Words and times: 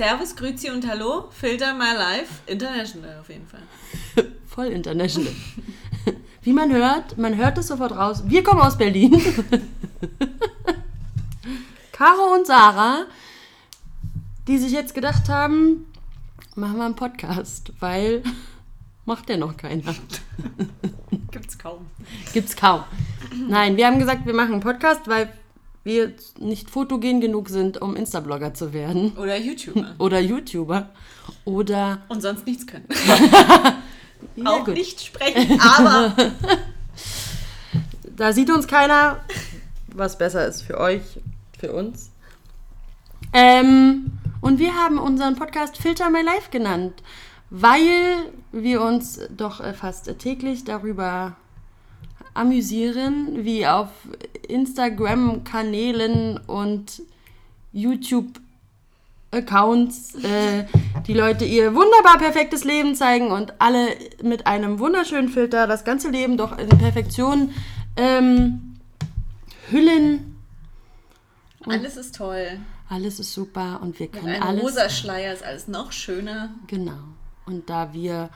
Servus, 0.00 0.34
Grüezi 0.34 0.70
und 0.70 0.88
Hallo, 0.88 1.28
Filter 1.30 1.74
My 1.74 1.92
Life, 1.94 2.32
International 2.46 3.18
auf 3.20 3.28
jeden 3.28 3.46
Fall. 3.46 3.60
Voll 4.46 4.68
international. 4.68 5.30
Wie 6.42 6.54
man 6.54 6.72
hört, 6.72 7.18
man 7.18 7.36
hört 7.36 7.58
es 7.58 7.66
sofort 7.66 7.92
raus. 7.92 8.22
Wir 8.24 8.42
kommen 8.42 8.62
aus 8.62 8.78
Berlin. 8.78 9.12
Caro 11.92 12.32
und 12.34 12.46
Sarah, 12.46 13.04
die 14.48 14.56
sich 14.56 14.72
jetzt 14.72 14.94
gedacht 14.94 15.28
haben, 15.28 15.84
machen 16.54 16.78
wir 16.78 16.86
einen 16.86 16.96
Podcast, 16.96 17.74
weil 17.80 18.22
macht 19.04 19.28
ja 19.28 19.36
noch 19.36 19.54
keiner. 19.54 19.94
Gibt's 21.30 21.58
kaum. 21.58 21.88
Gibt's 22.32 22.56
kaum. 22.56 22.84
Nein, 23.50 23.76
wir 23.76 23.86
haben 23.86 23.98
gesagt, 23.98 24.24
wir 24.24 24.32
machen 24.32 24.54
einen 24.54 24.62
Podcast, 24.62 25.06
weil 25.08 25.30
wir 25.90 26.12
nicht 26.38 26.70
fotogen 26.70 27.20
genug 27.20 27.48
sind, 27.48 27.82
um 27.82 27.96
Insta-Blogger 27.96 28.54
zu 28.54 28.72
werden. 28.72 29.12
Oder 29.18 29.36
YouTuber. 29.36 29.94
Oder 29.98 30.20
YouTuber. 30.20 30.88
Oder. 31.44 32.02
Und 32.08 32.22
sonst 32.22 32.46
nichts 32.46 32.66
können. 32.66 32.86
Ja, 34.36 34.50
Auch 34.50 34.64
gut. 34.66 34.74
nicht 34.74 35.00
sprechen, 35.00 35.58
aber. 35.60 36.14
da 38.16 38.32
sieht 38.34 38.50
uns 38.50 38.66
keiner, 38.66 39.24
was 39.94 40.18
besser 40.18 40.46
ist 40.46 40.60
für 40.60 40.78
euch, 40.78 41.00
für 41.58 41.72
uns. 41.72 42.10
Ähm, 43.32 44.12
und 44.42 44.58
wir 44.58 44.74
haben 44.74 44.98
unseren 44.98 45.36
Podcast 45.36 45.78
Filter 45.78 46.10
My 46.10 46.20
Life 46.20 46.50
genannt, 46.50 47.02
weil 47.48 48.30
wir 48.52 48.82
uns 48.82 49.20
doch 49.30 49.64
fast 49.74 50.18
täglich 50.18 50.64
darüber 50.64 51.36
amüsieren, 52.34 53.44
wie 53.44 53.66
auf 53.66 53.88
Instagram-Kanälen 54.48 56.38
und 56.46 57.02
YouTube-Accounts 57.72 60.14
äh, 60.16 60.64
die 61.06 61.14
Leute 61.14 61.44
ihr 61.44 61.74
wunderbar 61.74 62.18
perfektes 62.18 62.64
Leben 62.64 62.94
zeigen 62.94 63.30
und 63.30 63.54
alle 63.60 63.88
mit 64.22 64.46
einem 64.46 64.78
wunderschönen 64.78 65.28
Filter 65.28 65.66
das 65.66 65.84
ganze 65.84 66.10
Leben 66.10 66.36
doch 66.36 66.58
in 66.58 66.68
Perfektion 66.68 67.52
ähm, 67.96 68.76
hüllen. 69.70 70.36
Und 71.64 71.72
alles 71.72 71.96
ist 71.96 72.16
toll. 72.16 72.58
Alles 72.88 73.20
ist 73.20 73.32
super 73.32 73.78
und 73.82 73.98
wir 74.00 74.08
können 74.08 74.32
Mit 74.32 74.42
alles. 74.42 74.64
rosa 74.64 74.88
Schleier 74.88 75.32
ist 75.32 75.44
alles 75.44 75.68
noch 75.68 75.92
schöner. 75.92 76.50
Genau. 76.66 76.98
Und 77.46 77.70
da 77.70 77.92
wir 77.92 78.30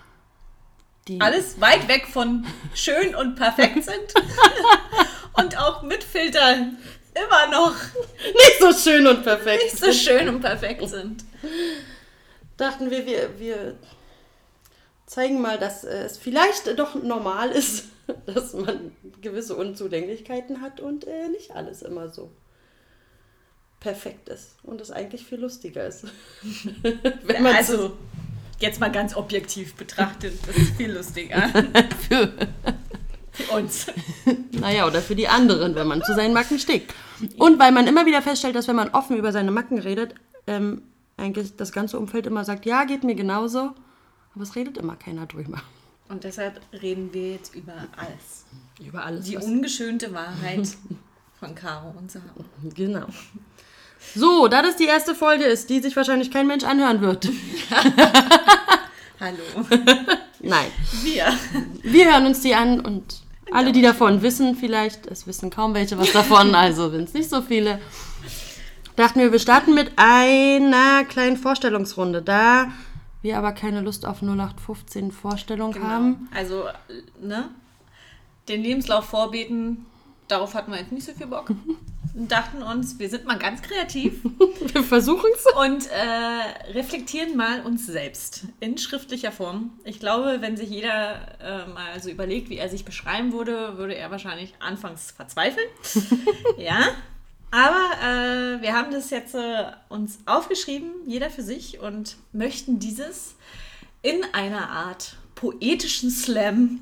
die 1.08 1.20
alles 1.20 1.60
weit 1.60 1.88
weg 1.88 2.06
von 2.06 2.46
schön 2.74 3.14
und 3.14 3.36
perfekt 3.36 3.84
sind 3.84 4.14
und 5.34 5.58
auch 5.58 5.82
mit 5.82 6.02
Filtern 6.02 6.78
immer 7.14 7.50
noch 7.50 7.74
nicht 8.22 8.58
so 8.60 8.72
schön 8.72 9.06
und 9.06 9.22
perfekt 9.22 9.64
nicht 9.64 9.78
so 9.78 9.92
schön 9.92 10.28
und 10.28 10.40
perfekt 10.40 10.88
sind. 10.88 11.24
Dachten 12.56 12.90
wir, 12.90 13.06
wir, 13.06 13.38
wir 13.38 13.76
zeigen 15.06 15.40
mal, 15.40 15.58
dass 15.58 15.84
es 15.84 16.16
vielleicht 16.16 16.78
doch 16.78 16.94
normal 16.94 17.50
ist, 17.50 17.84
dass 18.26 18.54
man 18.54 18.96
gewisse 19.20 19.56
Unzulänglichkeiten 19.56 20.60
hat 20.60 20.80
und 20.80 21.06
äh, 21.06 21.28
nicht 21.28 21.52
alles 21.52 21.82
immer 21.82 22.08
so 22.08 22.30
perfekt 23.80 24.30
ist 24.30 24.56
und 24.62 24.80
es 24.80 24.90
eigentlich 24.90 25.26
viel 25.26 25.40
lustiger 25.40 25.86
ist. 25.86 26.06
Wenn 27.22 27.42
man 27.42 27.54
also 27.54 27.96
jetzt 28.60 28.80
mal 28.80 28.90
ganz 28.90 29.16
objektiv 29.16 29.74
betrachtet, 29.74 30.38
das 30.46 30.56
ist 30.56 30.76
viel 30.76 30.92
lustiger. 30.92 31.48
für, 32.08 32.32
für 33.32 33.52
uns. 33.52 33.86
Naja, 34.52 34.86
oder 34.86 35.00
für 35.00 35.14
die 35.14 35.28
anderen, 35.28 35.74
wenn 35.74 35.86
man 35.86 36.02
zu 36.02 36.14
seinen 36.14 36.34
Macken 36.34 36.58
steht. 36.58 36.92
Und 37.38 37.58
weil 37.58 37.72
man 37.72 37.86
immer 37.86 38.06
wieder 38.06 38.22
feststellt, 38.22 38.54
dass 38.54 38.68
wenn 38.68 38.76
man 38.76 38.90
offen 38.90 39.16
über 39.16 39.32
seine 39.32 39.50
Macken 39.50 39.78
redet, 39.78 40.14
ähm, 40.46 40.82
eigentlich 41.16 41.56
das 41.56 41.72
ganze 41.72 41.98
Umfeld 41.98 42.26
immer 42.26 42.44
sagt, 42.44 42.66
ja, 42.66 42.84
geht 42.84 43.04
mir 43.04 43.14
genauso, 43.14 43.72
aber 44.34 44.42
es 44.42 44.56
redet 44.56 44.78
immer 44.78 44.96
keiner 44.96 45.26
drüber. 45.26 45.62
Und 46.08 46.24
deshalb 46.24 46.60
reden 46.72 47.12
wir 47.12 47.32
jetzt 47.32 47.54
über 47.54 47.74
alles. 47.96 48.44
Über 48.84 49.04
alles. 49.04 49.26
Die 49.26 49.36
ungeschönte 49.36 50.12
Wahrheit 50.12 50.68
von 51.38 51.54
Caro 51.54 51.94
und 51.96 52.10
Sarah. 52.10 52.24
Genau. 52.74 53.06
So, 54.14 54.48
da 54.48 54.62
das 54.62 54.76
die 54.76 54.84
erste 54.86 55.14
Folge 55.14 55.44
ist, 55.44 55.70
die 55.70 55.80
sich 55.80 55.96
wahrscheinlich 55.96 56.30
kein 56.30 56.46
Mensch 56.46 56.64
anhören 56.64 57.00
wird. 57.00 57.28
Hallo. 59.20 59.38
Nein. 60.40 60.66
Wir. 61.02 61.26
Wir 61.82 62.12
hören 62.12 62.26
uns 62.26 62.40
die 62.40 62.54
an 62.54 62.80
und 62.80 63.22
alle, 63.50 63.72
die 63.72 63.82
davon 63.82 64.22
wissen, 64.22 64.56
vielleicht, 64.56 65.06
es 65.06 65.26
wissen 65.26 65.50
kaum 65.50 65.74
welche 65.74 65.98
was 65.98 66.12
davon, 66.12 66.54
also 66.54 66.90
sind 66.90 67.08
es 67.08 67.14
nicht 67.14 67.30
so 67.30 67.40
viele, 67.42 67.80
dachten 68.96 69.20
wir, 69.20 69.32
wir 69.32 69.38
starten 69.38 69.74
mit 69.74 69.92
einer 69.96 71.04
kleinen 71.04 71.36
Vorstellungsrunde. 71.36 72.22
Da 72.22 72.72
wir 73.22 73.38
aber 73.38 73.52
keine 73.52 73.80
Lust 73.80 74.06
auf 74.06 74.22
0815 74.22 75.10
Vorstellung 75.12 75.72
Genau. 75.72 75.86
haben. 75.86 76.28
Also, 76.34 76.64
ne? 77.22 77.48
Den 78.48 78.62
Lebenslauf 78.62 79.06
vorbeten, 79.06 79.86
darauf 80.28 80.54
hatten 80.54 80.72
wir 80.72 80.78
jetzt 80.78 80.92
nicht 80.92 81.06
so 81.06 81.12
viel 81.12 81.26
Bock. 81.26 81.50
Und 82.14 82.30
dachten 82.30 82.62
uns, 82.62 83.00
wir 83.00 83.10
sind 83.10 83.24
mal 83.24 83.38
ganz 83.38 83.60
kreativ 83.60 84.22
Wir 84.72 84.84
versuchen 84.84 85.30
es. 85.34 85.46
und 85.56 85.90
äh, 85.90 86.72
reflektieren 86.72 87.36
mal 87.36 87.62
uns 87.62 87.88
selbst 87.88 88.44
in 88.60 88.78
schriftlicher 88.78 89.32
Form. 89.32 89.72
Ich 89.82 89.98
glaube, 89.98 90.36
wenn 90.40 90.56
sich 90.56 90.70
jeder 90.70 91.40
äh, 91.40 91.66
mal 91.66 92.00
so 92.00 92.10
überlegt, 92.10 92.50
wie 92.50 92.58
er 92.58 92.68
sich 92.68 92.84
beschreiben 92.84 93.32
würde, 93.32 93.78
würde 93.78 93.96
er 93.96 94.12
wahrscheinlich 94.12 94.54
anfangs 94.60 95.10
verzweifeln. 95.10 95.66
ja. 96.56 96.78
Aber 97.50 97.90
äh, 98.00 98.62
wir 98.62 98.74
haben 98.74 98.92
das 98.92 99.10
jetzt 99.10 99.34
äh, 99.34 99.64
uns 99.88 100.18
aufgeschrieben, 100.24 100.90
jeder 101.06 101.30
für 101.30 101.42
sich, 101.42 101.80
und 101.80 102.16
möchten 102.32 102.78
dieses 102.78 103.34
in 104.02 104.22
einer 104.32 104.70
Art 104.70 105.16
poetischen 105.34 106.10
Slam 106.10 106.80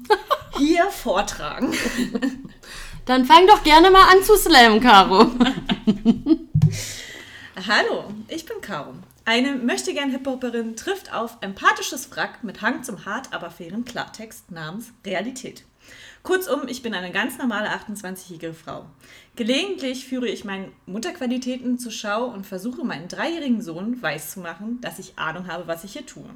hier 0.58 0.90
vortragen. 0.90 1.72
Dann 3.04 3.24
fang 3.24 3.48
doch 3.48 3.64
gerne 3.64 3.90
mal 3.90 4.08
an 4.12 4.22
zu 4.22 4.36
slammen, 4.36 4.80
Caro. 4.80 5.26
Hallo, 7.66 8.04
ich 8.28 8.46
bin 8.46 8.60
Caro. 8.60 8.94
Eine 9.24 9.56
möchtegern 9.56 10.10
Hip-Hopperin 10.10 10.76
trifft 10.76 11.12
auf 11.12 11.38
empathisches 11.40 12.10
Wrack 12.12 12.44
mit 12.44 12.62
Hang 12.62 12.84
zum 12.84 13.04
hart, 13.04 13.32
aber 13.32 13.50
fairen 13.50 13.84
Klartext 13.84 14.52
namens 14.52 14.92
Realität. 15.04 15.64
Kurzum, 16.22 16.68
ich 16.68 16.82
bin 16.82 16.94
eine 16.94 17.10
ganz 17.10 17.38
normale 17.38 17.70
28-jährige 17.70 18.54
Frau. 18.54 18.86
Gelegentlich 19.34 20.06
führe 20.06 20.28
ich 20.28 20.44
meine 20.44 20.70
Mutterqualitäten 20.86 21.80
zur 21.80 21.90
Schau 21.90 22.26
und 22.26 22.46
versuche 22.46 22.84
meinen 22.84 23.08
dreijährigen 23.08 23.62
Sohn 23.62 24.00
weiszumachen, 24.00 24.80
dass 24.80 25.00
ich 25.00 25.18
Ahnung 25.18 25.48
habe, 25.48 25.66
was 25.66 25.82
ich 25.82 25.94
hier 25.94 26.06
tue. 26.06 26.30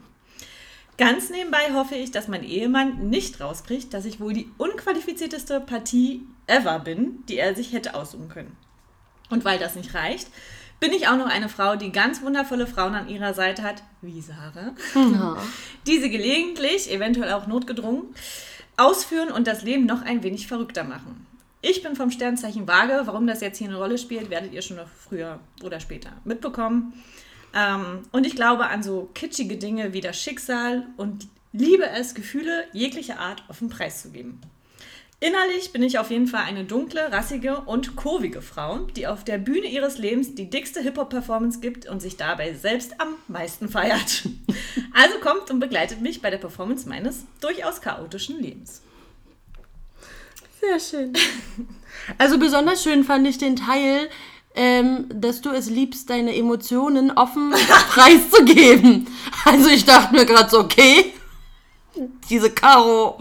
Ganz 0.98 1.30
nebenbei 1.30 1.72
hoffe 1.74 1.94
ich, 1.94 2.10
dass 2.10 2.26
mein 2.26 2.42
Ehemann 2.42 3.08
nicht 3.08 3.40
rauskriegt, 3.40 3.94
dass 3.94 4.04
ich 4.04 4.18
wohl 4.18 4.32
die 4.32 4.50
unqualifizierteste 4.58 5.60
Partie 5.60 6.26
ever 6.46 6.78
bin, 6.78 7.24
die 7.28 7.38
er 7.38 7.54
sich 7.54 7.72
hätte 7.72 7.94
aussuchen 7.94 8.28
können. 8.28 8.56
Und 9.30 9.44
weil 9.44 9.58
das 9.58 9.74
nicht 9.74 9.94
reicht, 9.94 10.28
bin 10.78 10.92
ich 10.92 11.08
auch 11.08 11.16
noch 11.16 11.28
eine 11.28 11.48
Frau, 11.48 11.76
die 11.76 11.90
ganz 11.90 12.22
wundervolle 12.22 12.66
Frauen 12.66 12.94
an 12.94 13.08
ihrer 13.08 13.34
Seite 13.34 13.62
hat, 13.62 13.82
wie 14.02 14.20
Sarah, 14.20 14.74
die 15.86 15.98
sie 15.98 16.10
gelegentlich, 16.10 16.90
eventuell 16.90 17.32
auch 17.32 17.46
notgedrungen, 17.46 18.02
ausführen 18.76 19.30
und 19.30 19.46
das 19.46 19.62
Leben 19.62 19.86
noch 19.86 20.02
ein 20.02 20.22
wenig 20.22 20.46
verrückter 20.46 20.84
machen. 20.84 21.26
Ich 21.62 21.82
bin 21.82 21.96
vom 21.96 22.10
Sternzeichen 22.10 22.68
Waage. 22.68 23.02
Warum 23.06 23.26
das 23.26 23.40
jetzt 23.40 23.58
hier 23.58 23.68
eine 23.68 23.78
Rolle 23.78 23.98
spielt, 23.98 24.30
werdet 24.30 24.52
ihr 24.52 24.62
schon 24.62 24.76
noch 24.76 24.88
früher 24.88 25.40
oder 25.64 25.80
später 25.80 26.10
mitbekommen. 26.24 26.92
Ähm, 27.54 28.02
und 28.12 28.26
ich 28.26 28.36
glaube 28.36 28.66
an 28.66 28.82
so 28.82 29.10
kitschige 29.14 29.56
Dinge 29.56 29.92
wie 29.92 30.02
das 30.02 30.20
Schicksal 30.20 30.86
und 30.96 31.26
liebe 31.52 31.88
es, 31.88 32.14
Gefühle 32.14 32.64
jeglicher 32.72 33.18
Art 33.18 33.42
auf 33.48 33.60
den 33.60 33.70
Preis 33.70 34.02
zu 34.02 34.10
geben. 34.10 34.40
Innerlich 35.18 35.72
bin 35.72 35.82
ich 35.82 35.98
auf 35.98 36.10
jeden 36.10 36.26
Fall 36.26 36.42
eine 36.42 36.64
dunkle, 36.64 37.10
rassige 37.10 37.60
und 37.60 37.96
kurvige 37.96 38.42
Frau, 38.42 38.80
die 38.96 39.06
auf 39.06 39.24
der 39.24 39.38
Bühne 39.38 39.66
ihres 39.66 39.96
Lebens 39.96 40.34
die 40.34 40.50
dickste 40.50 40.82
Hip-Hop-Performance 40.82 41.60
gibt 41.60 41.88
und 41.88 42.02
sich 42.02 42.18
dabei 42.18 42.52
selbst 42.52 43.00
am 43.00 43.14
meisten 43.28 43.68
feiert. 43.68 44.28
Also 44.92 45.18
kommt 45.18 45.50
und 45.50 45.60
begleitet 45.60 46.00
mich 46.00 46.22
bei 46.22 46.30
der 46.30 46.38
Performance 46.38 46.88
meines 46.88 47.24
durchaus 47.42 47.82
chaotischen 47.82 48.40
Lebens. 48.40 48.80
Sehr 50.58 50.80
schön. 50.80 51.12
Also 52.16 52.38
besonders 52.38 52.82
schön 52.82 53.04
fand 53.04 53.26
ich 53.26 53.36
den 53.36 53.56
Teil, 53.56 54.08
ähm, 54.54 55.06
dass 55.12 55.42
du 55.42 55.50
es 55.50 55.68
liebst, 55.68 56.08
deine 56.08 56.34
Emotionen 56.34 57.10
offen 57.10 57.50
preiszugeben. 57.90 59.06
Also 59.44 59.68
ich 59.68 59.84
dachte 59.84 60.14
mir 60.14 60.24
gerade 60.24 60.48
so, 60.48 60.60
okay, 60.60 61.12
diese 62.30 62.50
Caro 62.50 63.20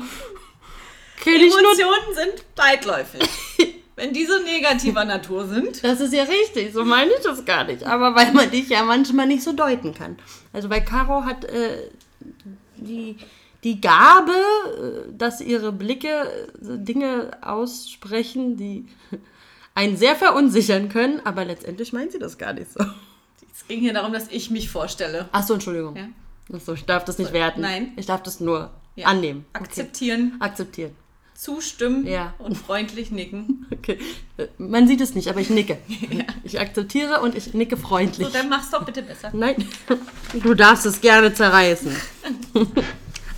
kenn. 1.26 1.42
Emotionen 1.42 2.16
sind 2.16 2.56
beidläufig. 2.56 3.22
Wenn 3.98 4.12
diese 4.14 4.42
negativer 4.44 5.06
Natur 5.06 5.48
sind. 5.48 5.82
Das 5.84 6.02
ist 6.02 6.14
ja 6.14 6.24
richtig, 6.24 6.74
so 6.74 6.84
meine 6.84 7.12
ich 7.12 7.24
das 7.24 7.46
gar 7.46 7.64
nicht. 7.64 7.84
Aber 7.86 8.14
weil 8.14 8.34
man 8.34 8.52
dich 8.52 8.68
ja 8.68 8.84
manchmal 8.84 9.26
nicht 9.26 9.42
so 9.44 9.54
deuten 9.54 9.94
kann. 9.94 10.18
Also 10.52 10.70
weil 10.70 10.84
Caro 10.84 11.24
hat 11.24 11.46
äh, 11.46 11.78
die, 12.76 13.16
die 13.64 13.80
Gabe, 13.80 14.34
äh, 14.34 15.12
dass 15.18 15.40
ihre 15.40 15.72
Blicke 15.72 16.10
äh, 16.10 16.78
Dinge 16.78 17.32
aussprechen, 17.42 18.58
die 18.58 18.86
einen 19.76 19.96
sehr 19.96 20.16
verunsichern 20.18 20.90
können, 20.90 21.22
aber 21.24 21.46
letztendlich 21.46 21.94
meint 21.94 22.12
sie 22.12 22.20
das 22.20 22.38
gar 22.38 22.52
nicht 22.52 22.72
so. 22.74 22.84
Es 23.54 23.66
ging 23.68 23.80
hier 23.80 23.94
darum, 23.94 24.12
dass 24.12 24.28
ich 24.30 24.52
mich 24.52 24.70
vorstelle. 24.70 25.30
Achso, 25.32 25.54
Entschuldigung. 25.54 25.96
Ja. 25.96 26.10
Achso, 26.54 26.74
ich 26.74 26.84
darf 26.84 27.06
das 27.06 27.18
nicht 27.18 27.32
werten. 27.32 27.62
nein. 27.62 27.94
Ich 27.96 28.06
darf 28.06 28.22
das 28.24 28.42
nur 28.42 28.72
Ja. 28.98 29.08
annehmen. 29.08 29.46
Akzeptieren, 29.54 30.34
Okay. 30.36 30.46
Akzeptieren. 30.50 30.96
Zustimmen 31.36 32.08
Ja. 32.08 32.34
und 32.40 32.58
freundlich 32.58 33.12
nicken. 33.12 33.68
Okay. 33.72 34.00
Man 34.58 34.88
sieht 34.88 35.02
es 35.02 35.14
nicht, 35.16 35.28
aber 35.28 35.42
ich 35.42 35.50
nicke. 35.50 35.78
Ich 36.44 36.60
akzeptiere 36.60 37.22
und 37.22 37.36
ich 37.36 37.54
nicke 37.54 37.78
freundlich. 37.78 38.28
So, 38.28 38.34
dann 38.34 38.50
mach's 38.50 38.70
doch 38.72 38.84
bitte 38.86 39.02
besser. 39.04 39.32
Nein, 39.34 39.64
du 40.34 40.54
darfst 40.54 40.86
es 40.86 41.02
gerne 41.02 41.34
zerreißen. 41.34 41.96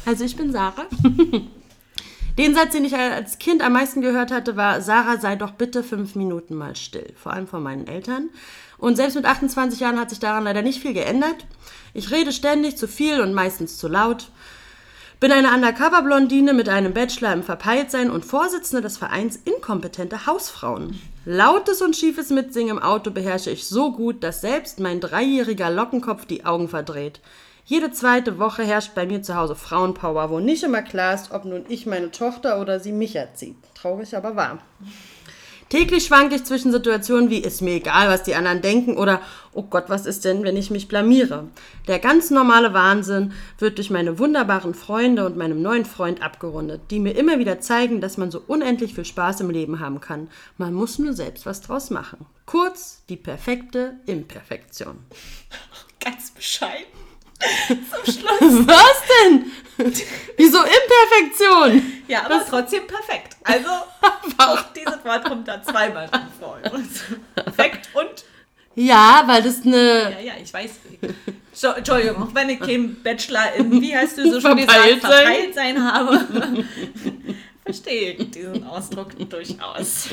Also 0.06 0.24
ich 0.24 0.38
bin 0.38 0.54
Sarah. 0.54 0.86
Den 2.38 2.56
Satz, 2.56 2.72
den 2.72 2.86
ich 2.86 2.96
als 2.96 3.40
Kind 3.40 3.62
am 3.62 3.74
meisten 3.74 4.00
gehört 4.00 4.32
hatte, 4.32 4.56
war, 4.56 4.80
Sarah, 4.82 5.18
sei 5.20 5.36
doch 5.36 5.52
bitte 5.52 5.84
fünf 5.84 6.16
Minuten 6.16 6.56
mal 6.56 6.78
still. 6.78 7.12
Vor 7.22 7.34
allem 7.34 7.46
von 7.48 7.62
meinen 7.62 7.88
Eltern. 7.88 8.30
Und 8.78 8.96
selbst 8.96 9.16
mit 9.16 9.26
28 9.26 9.82
Jahren 9.82 10.00
hat 10.00 10.10
sich 10.10 10.20
daran 10.20 10.46
leider 10.46 10.62
nicht 10.62 10.82
viel 10.82 10.94
geändert. 10.94 11.46
Ich 11.94 12.10
rede 12.12 12.32
ständig 12.32 12.78
zu 12.78 12.88
viel 12.88 13.20
und 13.20 13.34
meistens 13.34 13.78
zu 13.78 13.90
laut. 13.90 14.30
Bin 15.20 15.32
eine 15.32 15.52
Undercover-Blondine 15.52 16.54
mit 16.54 16.70
einem 16.70 16.94
Bachelor 16.94 17.34
im 17.34 17.42
Verpeiltsein 17.42 18.12
und 18.12 18.24
Vorsitzende 18.24 18.84
des 18.84 18.98
Vereins 18.98 19.36
Inkompetente 19.36 20.28
Hausfrauen. 20.28 21.02
Lautes 21.26 21.82
und 21.82 21.96
schiefes 21.96 22.30
Mitsingen 22.30 22.78
im 22.78 22.84
Auto 22.84 23.10
beherrsche 23.10 23.50
ich 23.50 23.66
so 23.66 23.92
gut, 23.92 24.24
dass 24.24 24.42
selbst 24.42 24.80
mein 24.80 25.00
dreijähriger 25.00 25.72
Lockenkopf 25.72 26.26
die 26.26 26.46
Augen 26.46 26.70
verdreht. 26.70 27.20
Jede 27.66 27.92
zweite 27.92 28.38
Woche 28.38 28.64
herrscht 28.64 28.94
bei 28.94 29.08
mir 29.08 29.24
zu 29.24 29.36
Hause 29.36 29.56
Frauenpower, 29.56 30.30
wo 30.30 30.40
nicht 30.40 30.62
immer 30.62 30.84
klar 30.84 31.16
ist, 31.16 31.32
ob 31.32 31.46
nun 31.46 31.66
ich 31.68 31.88
meine 31.88 32.12
Tochter 32.12 32.62
oder 32.62 32.80
sie 32.80 32.92
mich 32.92 33.16
erzieht. 33.16 33.58
Traurig, 33.74 34.16
aber 34.16 34.36
wahr. 34.36 34.60
Täglich 35.70 36.06
schwanke 36.06 36.36
ich 36.36 36.46
zwischen 36.46 36.72
Situationen 36.72 37.30
wie 37.30 37.40
ist 37.40 37.62
mir 37.62 37.76
egal, 37.76 38.08
was 38.08 38.24
die 38.24 38.36
anderen 38.36 38.62
denken 38.62 38.96
oder 38.96 39.22
oh 39.54 39.64
Gott, 39.64 39.86
was 39.88 40.06
ist 40.06 40.24
denn, 40.24 40.44
wenn 40.44 40.56
ich 40.56 40.72
mich 40.72 40.88
blamiere? 40.88 41.48
Der 41.88 42.00
ganz 42.00 42.30
normale 42.30 42.74
Wahnsinn 42.74 43.34
wird 43.60 43.78
durch 43.78 43.90
meine 43.90 44.18
wunderbaren 44.18 44.74
Freunde 44.74 45.26
und 45.26 45.36
meinem 45.36 45.62
neuen 45.62 45.84
Freund 45.84 46.22
abgerundet, 46.22 46.82
die 46.90 47.00
mir 47.00 47.18
immer 47.18 47.40
wieder 47.40 47.60
zeigen, 47.60 48.00
dass 48.00 48.18
man 48.18 48.32
so 48.32 48.42
unendlich 48.48 48.94
viel 48.94 49.06
Spaß 49.06 49.42
im 49.42 49.50
Leben 49.50 49.82
haben 49.82 50.00
kann. 50.00 50.30
Man 50.58 50.74
muss 50.74 51.00
nur 51.00 51.14
selbst 51.14 51.46
was 51.46 51.62
draus 51.62 51.90
machen. 51.90 52.26
Kurz, 52.46 53.04
die 53.10 53.18
perfekte 53.18 53.96
Imperfektion. 54.06 55.00
Ganz 56.00 56.32
bescheiden. 56.32 57.07
Zum 57.68 58.04
Schluss. 58.14 58.68
Was 58.68 59.04
denn? 59.24 59.52
Wieso 60.38 60.58
Imperfektion? 60.60 61.94
Ja, 62.08 62.26
aber 62.26 62.44
trotzdem 62.50 62.88
perfekt. 62.88 63.38
Also, 63.44 63.70
auch 64.38 64.64
dieses 64.74 65.06
Wort 65.06 65.24
kommt 65.26 65.48
da 65.48 65.62
zweimal 65.62 66.08
drin 66.08 66.22
vor. 66.40 66.58
Perfekt 67.36 67.90
und, 67.94 68.26
Ja, 68.76 69.24
weil 69.28 69.44
das 69.44 69.62
eine 69.66 70.12
ja, 70.12 70.20
ja, 70.20 70.34
ich 70.42 70.52
weiß. 70.52 70.72
So, 71.54 71.70
Entschuldigung, 71.70 72.24
auch 72.24 72.34
wenn 72.36 72.50
ich 72.50 72.60
keinen 72.60 73.02
Bachelor 73.04 73.54
in, 73.56 73.82
wie 73.82 73.96
heißt 73.96 74.18
du 74.18 74.24
so 74.40 74.56
gesagt, 74.56 74.62
Verpeilt 74.62 75.02
sein. 75.02 75.12
verpeilt 75.12 75.56
sein 75.56 75.84
habe, 75.94 76.26
verstehe 77.66 78.12
ich 78.14 78.32
diesen 78.32 78.64
Ausdruck 78.66 79.10
durchaus. 79.30 80.10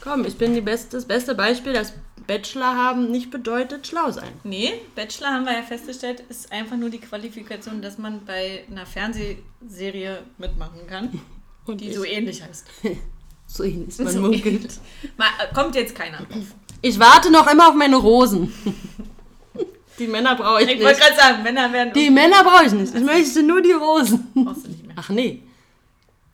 Komm, 0.00 0.24
ich 0.24 0.36
bin 0.36 0.54
die 0.54 0.60
beste, 0.60 0.96
das 0.96 1.04
beste 1.06 1.34
Beispiel, 1.34 1.72
dass 1.72 1.92
Bachelor 2.28 2.76
haben 2.76 3.10
nicht 3.10 3.30
bedeutet 3.32 3.86
schlau 3.88 4.10
sein. 4.12 4.28
Nee, 4.44 4.74
Bachelor 4.94 5.28
haben 5.30 5.44
wir 5.46 5.54
ja 5.54 5.62
festgestellt, 5.62 6.22
ist 6.28 6.52
einfach 6.52 6.76
nur 6.76 6.90
die 6.90 6.98
Qualifikation, 7.00 7.82
dass 7.82 7.98
man 7.98 8.24
bei 8.24 8.64
einer 8.70 8.86
Fernsehserie 8.86 10.22
mitmachen 10.38 10.86
kann, 10.86 11.20
Und 11.66 11.80
die 11.80 11.88
ich- 11.88 11.96
so 11.96 12.04
ähnlich 12.04 12.42
heißt. 12.42 12.66
So 13.50 13.64
ähnlich, 13.64 13.96
man 13.96 14.08
So 14.12 14.20
munkelt. 14.20 14.78
Mal, 15.16 15.24
äh, 15.42 15.54
kommt 15.54 15.74
jetzt 15.74 15.94
keiner 15.94 16.18
drauf. 16.18 16.44
Ich 16.82 16.98
warte 17.00 17.30
noch 17.32 17.50
immer 17.50 17.68
auf 17.68 17.74
meine 17.74 17.96
Rosen. 17.96 18.52
Die 19.98 20.06
Männer 20.06 20.36
brauche 20.36 20.62
ich 20.62 20.68
Ich 20.68 20.82
wollte 20.82 20.98
nicht. 20.98 21.00
gerade 21.00 21.16
sagen, 21.18 21.42
Männer 21.42 21.72
werden. 21.72 21.94
Die 21.94 22.10
Männer 22.10 22.44
brauche 22.44 22.66
ich 22.66 22.72
nicht. 22.72 22.94
Ich 22.94 23.02
möchte 23.02 23.42
nur 23.42 23.62
die 23.62 23.72
Rosen. 23.72 24.30
brauchst 24.34 24.66
du 24.66 24.68
nicht 24.68 24.86
mehr. 24.86 24.94
Ach 24.98 25.08
nee, 25.08 25.42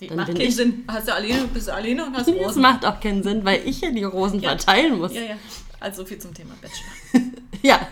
Die 0.00 0.08
Dann 0.08 0.17
macht 0.17 0.26
keinen 0.32 0.40
ich- 0.40 0.56
Sinn. 0.56 0.85
Hast 0.88 1.06
du 1.06 1.14
alleine, 1.14 1.44
bist 1.47 1.69
du 1.69 1.73
alleine 1.73 2.05
und 2.05 2.14
hast 2.17 2.26
das 2.29 2.35
Rosen. 2.35 2.61
macht 2.62 2.85
auch 2.85 2.99
keinen 2.99 3.23
Sinn, 3.23 3.44
weil 3.44 3.62
ich 3.64 3.81
ja 3.81 3.90
die 3.93 4.02
Rosen 4.05 4.40
Ja. 4.40 4.50
verteilen 4.50 4.99
muss. 4.99 5.14
Ja, 5.14 5.20
ja. 5.23 5.37
Also 5.81 6.03
so 6.03 6.09
viel 6.09 6.19
zum 6.19 6.35
Thema 6.35 6.55
Bachelor. 6.61 7.31
Ja, 7.62 7.88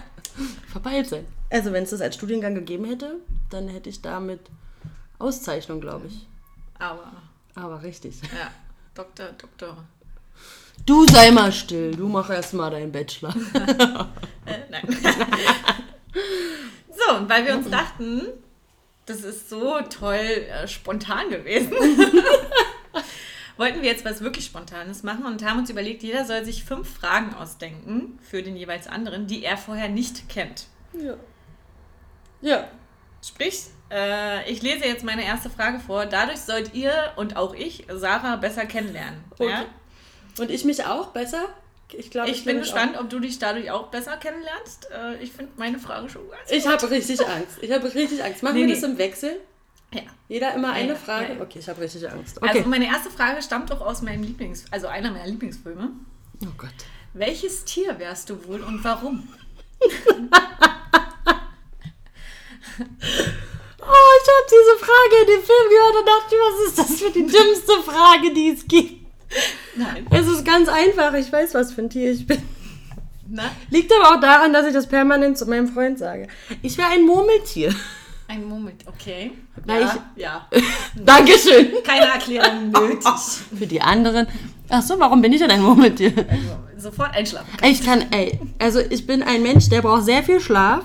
verpeilt 0.70 1.08
sein. 1.08 1.24
Also 1.48 1.72
wenn 1.72 1.84
es 1.84 1.90
das 1.90 2.02
als 2.02 2.14
Studiengang 2.16 2.54
gegeben 2.54 2.84
hätte, 2.84 3.20
dann 3.48 3.68
hätte 3.68 3.88
ich 3.88 4.02
damit 4.02 4.40
Auszeichnung, 5.18 5.80
glaube 5.80 6.08
ich. 6.08 6.26
Aber, 6.78 7.10
Aber 7.54 7.82
richtig. 7.82 8.20
ja, 8.22 8.50
Doktor, 8.94 9.28
Doktor. 9.38 9.84
Du 10.84 11.06
sei 11.06 11.30
mal 11.30 11.52
still, 11.52 11.94
du 11.94 12.06
mach 12.08 12.28
erst 12.28 12.52
mal 12.54 12.70
deinen 12.70 12.92
Bachelor. 12.92 13.34
Äh, 14.44 14.58
nein. 14.70 14.82
so, 16.90 17.14
und 17.16 17.28
weil 17.28 17.46
wir 17.46 17.54
uns 17.54 17.70
dachten, 17.70 18.22
das 19.06 19.22
ist 19.22 19.48
so 19.48 19.78
toll 19.82 20.16
äh, 20.16 20.66
spontan 20.66 21.30
gewesen, 21.30 21.72
wollten 23.62 23.80
wir 23.82 23.88
jetzt 23.90 24.04
was 24.04 24.20
wirklich 24.22 24.44
Spontanes 24.44 25.04
machen 25.04 25.24
und 25.24 25.44
haben 25.44 25.60
uns 25.60 25.70
überlegt, 25.70 26.02
jeder 26.02 26.24
soll 26.24 26.44
sich 26.44 26.64
fünf 26.64 26.92
Fragen 26.98 27.32
ausdenken 27.34 28.18
für 28.28 28.42
den 28.42 28.56
jeweils 28.56 28.88
anderen, 28.88 29.28
die 29.28 29.44
er 29.44 29.56
vorher 29.56 29.88
nicht 29.88 30.28
kennt. 30.28 30.66
Ja. 30.92 31.14
Ja. 32.40 32.68
Sprich, 33.24 33.66
äh, 33.92 34.50
ich 34.50 34.62
lese 34.62 34.84
jetzt 34.86 35.04
meine 35.04 35.24
erste 35.24 35.48
Frage 35.48 35.78
vor. 35.78 36.06
Dadurch 36.06 36.40
sollt 36.40 36.74
ihr 36.74 36.92
und 37.14 37.36
auch 37.36 37.54
ich 37.54 37.86
Sarah 37.88 38.34
besser 38.34 38.66
kennenlernen. 38.66 39.22
Okay. 39.30 39.48
Ja? 39.48 39.64
Und 40.40 40.50
ich 40.50 40.64
mich 40.64 40.84
auch 40.84 41.08
besser? 41.08 41.44
Ich 41.92 42.10
glaube, 42.10 42.30
Ich 42.30 42.44
bin 42.44 42.58
gespannt, 42.58 42.98
ob 42.98 43.10
du 43.10 43.20
dich 43.20 43.38
dadurch 43.38 43.70
auch 43.70 43.88
besser 43.88 44.16
kennenlernst. 44.16 44.88
Äh, 44.90 45.22
ich 45.22 45.30
finde 45.30 45.52
meine 45.56 45.78
Frage 45.78 46.08
schon 46.08 46.28
ganz 46.28 46.50
Ich 46.50 46.66
habe 46.66 46.90
richtig 46.90 47.20
Angst. 47.20 47.58
Ich 47.60 47.70
habe 47.70 47.94
richtig 47.94 48.24
Angst. 48.24 48.42
Machen 48.42 48.54
Nee, 48.54 48.60
wir 48.62 48.66
nee. 48.68 48.74
das 48.74 48.82
im 48.82 48.98
Wechsel? 48.98 49.40
Ja. 49.92 50.02
Jeder 50.28 50.54
immer 50.54 50.72
eine 50.72 50.90
ja, 50.90 50.94
Frage? 50.94 51.34
ja. 51.34 51.40
Okay, 51.42 51.58
ich 51.58 51.68
habe 51.68 51.80
richtig 51.80 52.10
Angst. 52.10 52.38
Okay. 52.38 52.58
Also 52.58 52.68
meine 52.68 52.86
erste 52.86 53.10
Frage 53.10 53.42
stammt 53.42 53.70
doch 53.70 53.80
aus 53.80 54.02
meinem 54.02 54.22
Lieblings, 54.22 54.64
also 54.70 54.86
einer 54.86 55.10
meiner 55.10 55.26
Lieblingsfilme. 55.26 55.90
oh 56.44 56.52
Gott. 56.56 56.70
Welches 57.14 57.64
Tier 57.64 57.98
wärst 57.98 58.30
du 58.30 58.46
wohl 58.46 58.62
und 58.62 58.82
warum? 58.84 59.28
Oh, 63.84 64.10
ich 64.22 64.28
habe 64.28 64.46
diese 64.48 64.78
Frage 64.78 65.22
in 65.22 65.26
dem 65.26 65.42
Film 65.44 65.68
gehört 65.68 65.96
und 65.98 66.06
dachte, 66.06 66.36
was 66.36 66.68
ist 66.68 66.78
das 66.78 67.00
für 67.00 67.10
die 67.10 67.26
dümmste 67.26 67.82
Frage, 67.84 68.32
die 68.32 68.50
es 68.50 68.66
gibt? 68.66 69.04
Nein. 69.74 70.06
Es 70.10 70.28
ist 70.28 70.44
ganz 70.44 70.68
einfach. 70.68 71.14
Ich 71.14 71.32
weiß, 71.32 71.54
was 71.54 71.72
für 71.72 71.82
ein 71.82 71.90
Tier 71.90 72.12
ich 72.12 72.26
bin. 72.26 72.40
Na, 73.28 73.50
Liegt 73.70 73.92
aber 73.92 74.14
auch 74.14 74.20
daran, 74.20 74.52
dass 74.52 74.66
ich 74.66 74.72
das 74.72 74.86
permanent 74.86 75.36
zu 75.36 75.46
meinem 75.46 75.68
Freund 75.68 75.98
sage. 75.98 76.28
Ich 76.62 76.78
wäre 76.78 76.90
ein 76.90 77.02
Murmeltier. 77.02 77.74
Ein 78.32 78.48
Moment, 78.48 78.84
okay. 78.86 79.32
Weil 79.66 79.82
ja, 79.82 79.96
ja. 80.16 80.48
Dankeschön. 81.04 81.82
Keine 81.84 82.06
Erklärung 82.06 82.70
nötig. 82.70 83.04
Für 83.58 83.66
die 83.66 83.80
anderen. 83.80 84.26
Ach 84.68 84.82
so, 84.82 84.98
warum 84.98 85.20
bin 85.20 85.32
ich 85.32 85.40
denn 85.40 85.50
ein 85.50 85.62
Murmeltier? 85.62 86.12
Sofort 86.78 87.14
einschlafen. 87.14 87.48
Ich 87.62 87.84
kann, 87.84 88.10
ey, 88.10 88.40
also 88.58 88.80
ich 88.80 89.06
bin 89.06 89.22
ein 89.22 89.42
Mensch, 89.42 89.68
der 89.68 89.82
braucht 89.82 90.04
sehr 90.04 90.22
viel 90.22 90.40
Schlaf. 90.40 90.82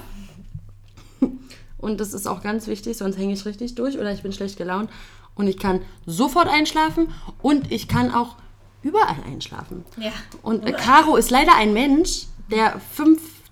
Und 1.78 2.02
das 2.02 2.14
ist 2.14 2.28
auch 2.28 2.42
ganz 2.42 2.68
wichtig, 2.68 2.98
sonst 2.98 3.18
hänge 3.18 3.34
ich 3.34 3.46
richtig 3.46 3.76
durch 3.76 3.98
oder 3.98 4.12
ich 4.12 4.24
bin 4.24 4.34
schlecht 4.34 4.58
gelaunt. 4.58 4.90
Und 5.36 5.48
ich 5.48 5.58
kann 5.58 5.82
sofort 6.06 6.50
einschlafen 6.50 7.14
und 7.42 7.72
ich 7.72 7.88
kann 7.88 8.14
auch 8.14 8.36
überall 8.82 9.24
einschlafen. 9.26 9.86
Ja. 9.98 10.12
Und 10.42 10.66
äh, 10.68 10.74
Caro 10.74 11.16
ist 11.16 11.30
leider 11.30 11.56
ein 11.56 11.74
Mensch, 11.74 12.26
der 12.52 12.80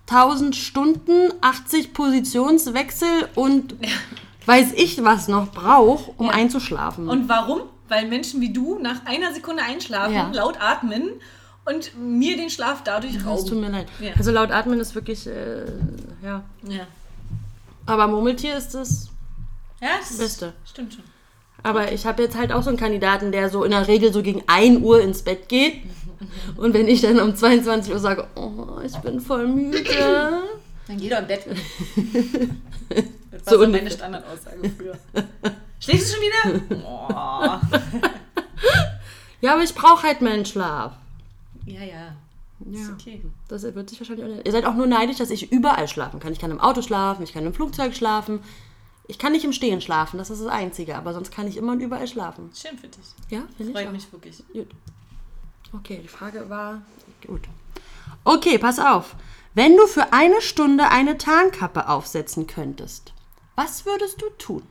5000 0.08 0.56
Stunden, 0.56 1.34
80 1.42 1.94
Positionswechsel 1.94 3.28
und 3.36 3.76
weiß 4.46 4.74
ich 4.76 5.04
was 5.04 5.28
noch 5.28 5.52
braucht, 5.52 6.12
um 6.18 6.28
Ja. 6.28 6.34
einzuschlafen. 6.34 7.10
Und 7.10 7.28
warum? 7.28 7.62
Weil 7.88 8.08
Menschen 8.08 8.42
wie 8.42 8.54
du 8.54 8.78
nach 8.80 9.06
einer 9.06 9.34
Sekunde 9.34 9.64
einschlafen, 9.64 10.14
Ja. 10.14 10.32
laut 10.32 10.60
atmen 10.62 11.10
und 11.66 11.92
mir 12.00 12.38
den 12.38 12.50
Schlaf 12.52 12.84
dadurch 12.84 13.16
es 13.16 13.24
tut 13.24 13.28
rauben. 13.28 13.62
mir 13.62 13.70
leid. 13.70 13.88
Ja. 14.00 14.14
Also 14.18 14.32
laut 14.32 14.52
atmen 14.52 14.80
ist 14.80 14.94
wirklich, 14.94 15.26
äh, 15.28 15.66
ja. 16.24 16.44
Ja. 16.68 16.88
Aber 17.88 18.08
Murmeltier 18.08 18.56
ist 18.58 18.70
das 18.76 19.10
Ja, 19.82 19.90
das 20.00 20.18
Beste. 20.18 20.54
Stimmt 20.66 20.94
schon. 20.94 21.04
Aber 21.62 21.92
ich 21.92 22.06
habe 22.06 22.24
jetzt 22.24 22.38
halt 22.38 22.52
auch 22.52 22.64
so 22.64 22.70
einen 22.70 22.78
Kandidaten, 22.78 23.32
der 23.32 23.50
so 23.50 23.64
in 23.64 23.72
der 23.72 23.88
Regel 23.88 24.14
so 24.14 24.22
gegen 24.22 24.44
1 24.48 24.82
Uhr 24.84 25.02
ins 25.02 25.24
Bett 25.24 25.50
geht. 25.50 25.82
Und 26.58 26.74
wenn 26.74 26.88
ich 26.88 27.01
dann 27.01 27.20
um 27.20 27.36
22 27.36 27.94
Uhr 27.94 28.00
sage, 28.00 28.27
oh, 28.36 28.79
ich 28.84 28.96
bin 28.98 29.20
voll 29.20 29.48
müde. 29.48 29.84
Dann 30.88 30.98
geh 30.98 31.10
doch 31.10 31.20
im 31.20 31.27
Bett. 31.27 31.46
Das 33.32 33.48
war 33.48 33.65
So 33.65 33.67
meine. 33.67 33.91
Standardaussage 33.91 34.72
früher. 34.77 34.98
Schläfst 35.79 36.13
du 36.13 36.15
schon 36.15 36.24
wieder? 36.24 36.86
Oh. 36.86 37.60
Ja, 39.41 39.53
aber 39.53 39.63
ich 39.63 39.75
brauche 39.75 40.03
halt 40.03 40.22
meinen 40.22 40.46
Schlaf. 40.46 40.94
Ja, 41.65 41.84
ja. 41.84 42.15
Ist 42.72 42.88
Ja. 42.88 42.94
okay. 42.94 43.22
Das 43.48 43.63
wird 43.63 43.89
sich 43.89 44.00
wahrscheinlich 44.00 44.25
auch 44.25 44.29
nicht. 44.29 44.46
Ihr 44.46 44.51
seid 44.51 44.65
auch 44.65 44.75
nur 44.75 44.88
neidisch, 44.88 45.17
dass 45.17 45.29
ich 45.29 45.51
überall 45.51 45.88
schlafen 45.88 46.20
kann. 46.20 46.32
Ich 46.32 46.39
kann 46.39 46.51
im 46.51 46.60
Auto 46.62 46.82
schlafen, 46.82 47.24
ich 47.24 47.34
kann 47.34 47.46
im 47.46 47.53
Flugzeug 47.53 47.96
schlafen. 47.96 48.39
Ich 49.08 49.20
kann 49.20 49.34
nicht 49.34 49.46
im 49.46 49.53
Stehen 49.53 49.82
schlafen, 49.82 50.17
das 50.17 50.29
ist 50.29 50.41
das 50.41 50.48
Einzige. 50.48 50.96
Aber 50.96 51.13
sonst 51.13 51.32
kann 51.32 51.48
ich 51.48 51.58
immer 51.58 51.74
und 51.74 51.79
überall 51.82 52.08
schlafen. 52.08 52.50
Schön 52.55 52.77
für 52.77 52.88
dich. 52.88 53.05
Ja, 53.29 53.44
finde 53.58 53.72
ich 53.72 53.77
Freut 53.77 53.91
mich 53.91 54.12
wirklich. 54.12 54.44
Gut. 54.51 54.70
Okay, 55.77 56.00
die 56.03 56.08
Frage 56.08 56.50
war 56.50 56.82
gut. 57.25 57.41
Okay, 58.24 58.58
pass 58.58 58.79
auf. 58.79 59.15
Wenn 59.53 59.75
du 59.77 59.88
für 59.88 60.12
eine 60.13 60.41
Stunde 60.41 60.89
eine 60.89 61.17
Tarnkappe 61.17 61.88
aufsetzen 61.88 62.46
könntest, 62.48 63.13
was 63.55 63.86
würdest 63.86 64.22
du 64.22 64.29
tun? 64.38 64.63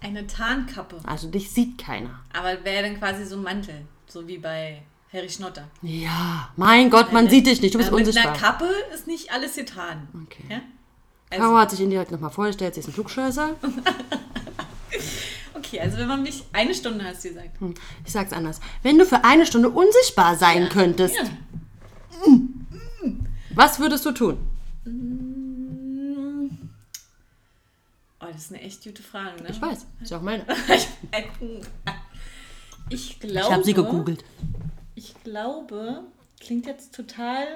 Eine 0.00 0.26
Tarnkappe. 0.26 0.96
Also 1.04 1.28
dich 1.28 1.50
sieht 1.52 1.78
keiner. 1.78 2.20
Aber 2.32 2.64
wäre 2.64 2.82
dann 2.82 2.98
quasi 2.98 3.24
so 3.24 3.36
ein 3.36 3.42
Mantel. 3.44 3.86
So 4.08 4.26
wie 4.26 4.38
bei 4.38 4.82
Harry 5.12 5.28
Schnotter. 5.30 5.68
Ja, 5.80 6.50
mein 6.56 6.90
Gott, 6.90 7.12
man 7.12 7.28
sieht 7.30 7.46
dich 7.46 7.62
nicht, 7.62 7.74
du 7.74 7.78
bist 7.78 7.90
Ja, 7.90 7.96
mit 7.96 8.06
unsichtbar. 8.06 8.32
einer 8.32 8.40
Kappe 8.42 8.68
ist 8.94 9.06
nicht 9.06 9.32
alles 9.32 9.54
getan. 9.54 10.08
Okay. 10.24 10.44
Ja? 10.48 10.60
Caro 11.30 11.44
Also, 11.50 11.58
hat 11.58 11.70
sich 11.70 11.80
indirekt 11.80 12.10
nochmal 12.10 12.30
vorgestellt, 12.30 12.74
sie 12.74 12.80
ist 12.80 12.88
ein 12.88 12.94
Klugscheißer. 12.94 13.50
okay, 15.64 15.80
also 15.80 15.96
wenn 15.98 16.08
man 16.08 16.22
mich 16.22 16.42
eine 16.52 16.74
Stunde 16.74 17.04
hast 17.04 17.24
du 17.24 17.28
gesagt. 17.28 17.60
Hm, 17.60 17.74
Ich 18.04 18.12
sag's 18.12 18.32
anders. 18.32 18.60
Wenn 18.82 18.98
du 18.98 19.06
für 19.06 19.24
eine 19.24 19.46
Stunde 19.46 19.70
unsichtbar 19.70 20.36
sein 20.36 20.68
könntest, 20.68 21.16
Ja. 21.16 21.24
was 23.54 23.78
würdest 23.78 24.04
du 24.06 24.12
tun? 24.12 24.38
Oh, 28.20 28.26
das 28.32 28.36
ist 28.44 28.52
eine 28.52 28.62
echt 28.62 28.84
gute 28.84 29.02
Frage, 29.02 29.42
ne? 29.42 29.48
Ich 29.50 29.60
weiß, 29.60 29.86
ist 30.00 30.12
auch 30.12 30.22
meine. 30.22 30.44
Ich 32.88 33.20
glaube. 33.20 33.38
Ich 33.46 33.50
habe 33.52 33.64
sie 33.64 33.72
gegoogelt. 33.74 34.22
Ich 34.96 35.14
glaube, 35.22 36.02
klingt 36.40 36.66
jetzt 36.66 36.94
total. 36.94 37.46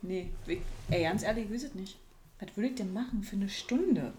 Nee, 0.00 0.30
ich- 0.46 0.60
ey, 0.90 1.04
ganz 1.04 1.22
ehrlich, 1.22 1.44
ich 1.46 1.52
weiß 1.54 1.62
es 1.64 1.74
nicht. 1.74 1.96
Was 2.40 2.48
würde 2.56 2.70
ich 2.70 2.74
denn 2.74 2.92
machen 2.92 3.22
für 3.22 3.36
eine 3.36 3.48
Stunde? 3.48 4.12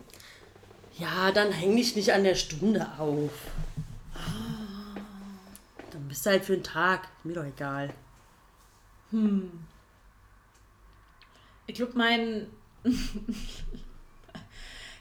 Ja, 0.98 1.32
dann 1.32 1.52
häng 1.52 1.76
dich 1.76 1.96
nicht 1.96 2.14
an 2.14 2.24
der 2.24 2.36
Stunde 2.36 2.88
auf. 3.00 3.32
Dann 5.92 6.08
bist 6.08 6.26
du 6.26 6.30
halt 6.32 6.46
für 6.46 6.54
einen 6.54 6.64
Tag. 6.64 7.08
Mir 7.24 7.34
doch 7.34 7.46
egal. 7.46 7.94
Ich 11.68 11.76
glaube, 11.76 11.94
mein. 11.96 12.48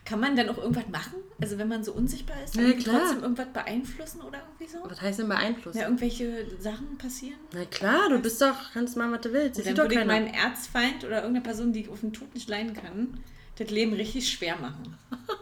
Kann 0.04 0.18
man 0.20 0.34
dann 0.36 0.48
auch 0.48 0.58
irgendwas 0.58 0.88
machen? 0.88 1.14
Also, 1.40 1.56
wenn 1.58 1.68
man 1.68 1.84
so 1.84 1.92
unsichtbar 1.92 2.36
ist, 2.42 2.56
Ja, 2.56 2.62
irgendwie 2.62 2.82
klar. 2.82 3.00
trotzdem 3.00 3.22
irgendwas 3.22 3.52
beeinflussen 3.52 4.20
oder 4.20 4.40
irgendwie 4.40 4.66
so? 4.70 4.78
Was 4.84 5.00
heißt 5.00 5.20
denn 5.20 5.28
beeinflussen? 5.28 5.78
Ja, 5.78 5.84
irgendwelche 5.84 6.44
Sachen 6.60 6.98
passieren? 6.98 7.38
Na 7.52 7.64
klar, 7.66 8.08
du 8.10 8.18
bist 8.18 8.42
doch, 8.42 8.72
kannst 8.74 8.96
machen, 8.96 9.12
was 9.12 9.20
du 9.22 9.32
willst. 9.32 9.58
Das 9.58 9.64
Dann 9.64 9.76
würde 9.76 9.94
ich 9.94 10.04
meinen 10.04 10.26
Erzfeind 10.34 11.04
oder 11.04 11.22
irgendeine 11.22 11.42
Person, 11.42 11.72
die 11.72 11.82
ich 11.82 11.88
auf 11.88 12.00
den 12.00 12.12
Tod 12.12 12.34
nicht 12.34 12.48
leiden 12.48 12.74
kann, 12.74 13.20
das 13.56 13.70
Leben 13.70 13.92
richtig 13.94 14.28
schwer 14.30 14.56
machen. 14.56 14.98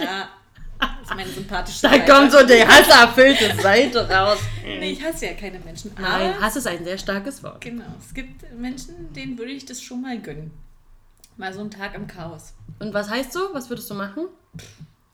Ja, 0.00 0.28
das 0.78 0.90
ist 1.10 1.14
meine 1.14 1.28
sympathische 1.30 1.82
Da 1.82 1.90
Seite. 1.90 2.12
kommt 2.12 2.32
so 2.32 2.46
die 2.46 2.66
hasserfüllte 2.66 3.54
Seite 3.60 4.08
raus. 4.08 4.38
Nee, 4.64 4.92
ich 4.92 5.02
hasse 5.04 5.26
ja 5.26 5.34
keine 5.34 5.58
Menschen. 5.60 5.92
Aber 5.96 6.02
Nein, 6.02 6.40
Hass 6.40 6.56
ist 6.56 6.66
ein 6.66 6.82
sehr 6.84 6.98
starkes 6.98 7.42
Wort. 7.42 7.60
genau, 7.60 7.84
es 8.00 8.12
gibt 8.14 8.42
Menschen, 8.58 9.12
denen 9.12 9.38
würde 9.38 9.52
ich 9.52 9.64
das 9.64 9.80
schon 9.82 10.02
mal 10.02 10.18
gönnen. 10.20 10.50
Mal 11.36 11.52
so 11.52 11.60
einen 11.60 11.70
Tag 11.70 11.94
im 11.94 12.06
Chaos. 12.06 12.52
Und 12.78 12.92
was 12.92 13.08
heißt 13.08 13.32
so? 13.32 13.40
Was 13.52 13.70
würdest 13.70 13.88
du 13.90 13.94
machen? 13.94 14.26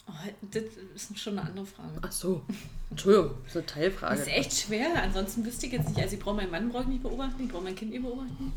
Oh, 0.08 0.12
das 0.50 0.62
ist 0.96 1.18
schon 1.18 1.38
eine 1.38 1.46
andere 1.48 1.66
Frage. 1.66 1.90
Ach 2.02 2.10
so. 2.12 2.42
Entschuldigung, 2.90 3.32
das 3.44 3.54
ist 3.54 3.56
eine 3.56 3.64
Das 3.66 3.74
Teilfrage. 3.74 4.20
ist 4.22 4.28
echt 4.28 4.52
schwer. 4.58 4.86
Ansonsten 5.02 5.44
wüsste 5.44 5.66
ich 5.66 5.72
jetzt 5.72 5.88
nicht. 5.90 6.00
Also 6.00 6.14
ich 6.16 6.20
brauche 6.22 6.36
meinen 6.36 6.50
Mann 6.50 6.70
brauche 6.70 6.84
ich 6.84 6.88
nicht 6.88 7.02
beobachten, 7.02 7.44
ich 7.44 7.48
brauche 7.52 7.62
mein 7.64 7.74
Kind 7.76 7.90
nicht 7.90 8.02
beobachten. 8.02 8.52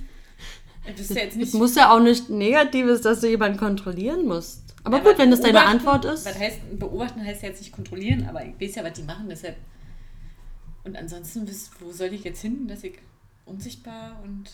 Ich 0.88 0.98
wüsste 0.98 1.14
jetzt 1.16 1.32
Es 1.34 1.36
nicht. 1.38 1.54
muss 1.54 1.76
ja 1.76 1.92
auch 1.92 2.00
nicht 2.00 2.30
Negatives, 2.30 3.02
dass 3.02 3.20
du 3.22 3.28
jemanden 3.28 3.60
kontrollieren 3.60 4.26
musst. 4.26 4.71
Aber 4.84 4.98
Ja, 4.98 5.04
gut, 5.04 5.18
wenn 5.18 5.30
das 5.32 5.42
deine 5.42 5.64
Antwort 5.66 6.06
ist. 6.06 6.26
Was 6.26 6.38
heißt, 6.40 6.80
beobachten 6.80 7.24
heißt 7.24 7.44
ja 7.44 7.50
jetzt 7.50 7.60
nicht 7.62 7.72
kontrollieren, 7.72 8.28
aber 8.28 8.44
ich 8.46 8.60
weiß 8.60 8.76
ja, 8.76 8.84
was 8.84 8.94
die 8.94 9.04
machen, 9.04 9.28
deshalb. 9.30 9.58
Und 10.84 10.96
ansonsten, 10.98 11.48
wo 11.80 11.92
soll 11.92 12.14
ich 12.14 12.24
jetzt 12.24 12.42
hin, 12.42 12.68
dass 12.68 12.84
ich 12.84 12.98
unsichtbar 13.46 14.20
und. 14.24 14.50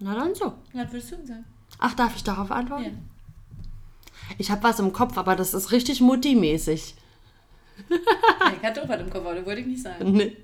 Na 0.00 0.14
dann 0.14 0.34
so. 0.34 0.54
Was 0.74 0.92
würdest 0.92 1.12
du 1.12 1.16
denn 1.16 1.26
sagen? 1.26 1.44
Ach, 1.78 1.94
darf 1.94 2.16
ich 2.16 2.24
darauf 2.24 2.50
Ja. 2.50 2.56
antworten? 2.56 3.08
Ich 4.38 4.50
habe 4.50 4.62
was 4.62 4.78
im 4.78 4.92
Kopf, 4.92 5.16
aber 5.16 5.36
das 5.36 5.54
ist 5.54 5.72
richtig 5.72 6.00
Mutti-mäßig. 6.00 6.94
Ich 7.88 8.66
hatte 8.66 8.82
auch 8.82 8.88
was 8.88 9.00
im 9.00 9.10
das 9.10 9.22
wollte 9.46 9.60
ich 9.60 9.66
nicht 9.66 9.82
sagen. 9.82 10.12
Nee. 10.12 10.36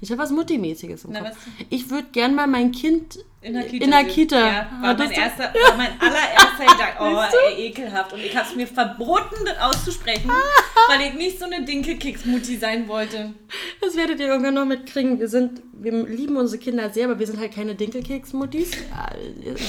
Ich 0.00 0.10
habe 0.10 0.22
was 0.22 0.30
Mutti-mäßiges 0.30 1.04
im 1.04 1.12
Na, 1.12 1.20
Kopf. 1.20 1.30
was? 1.30 1.36
Ich 1.70 1.90
würde 1.90 2.08
gern 2.12 2.34
mal 2.34 2.46
mein 2.46 2.72
Kind 2.72 3.18
In 3.40 3.54
der 3.54 3.64
Kita. 3.64 3.84
In 3.84 3.90
der. 3.90 4.04
Kita. 4.04 4.38
Ja, 4.38 4.68
war 4.80 4.88
Hattest 4.90 5.10
mein, 5.10 5.20
erster, 5.20 5.44
war 5.44 5.76
mein 5.76 6.00
allererster 6.00 6.66
Gedanke. 6.96 6.96
Oh, 7.00 7.48
ey, 7.48 7.66
ekelhaft. 7.66 8.12
Und 8.12 8.20
ich 8.20 8.36
habe 8.36 8.48
es 8.48 8.56
mir 8.56 8.66
verboten, 8.66 9.36
das 9.44 9.58
auszusprechen, 9.58 10.30
weil 10.88 11.08
ich 11.08 11.14
nicht 11.14 11.38
so 11.38 11.44
eine 11.44 11.64
Dinkelkeks-Mutti 11.64 12.56
sein 12.56 12.88
wollte. 12.88 13.32
Das 13.80 13.96
werdet 13.96 14.20
ihr 14.20 14.26
irgendwann 14.28 14.54
noch 14.54 14.66
mitkriegen. 14.66 15.18
Wir 15.18 15.28
sind, 15.28 15.62
wir 15.72 15.92
lieben 16.06 16.36
unsere 16.36 16.62
Kinder 16.62 16.90
sehr, 16.90 17.06
aber 17.06 17.18
wir 17.18 17.26
sind 17.26 17.38
halt 17.38 17.54
keine 17.54 17.74
Dinkelkeks-Muttis. 17.74 18.72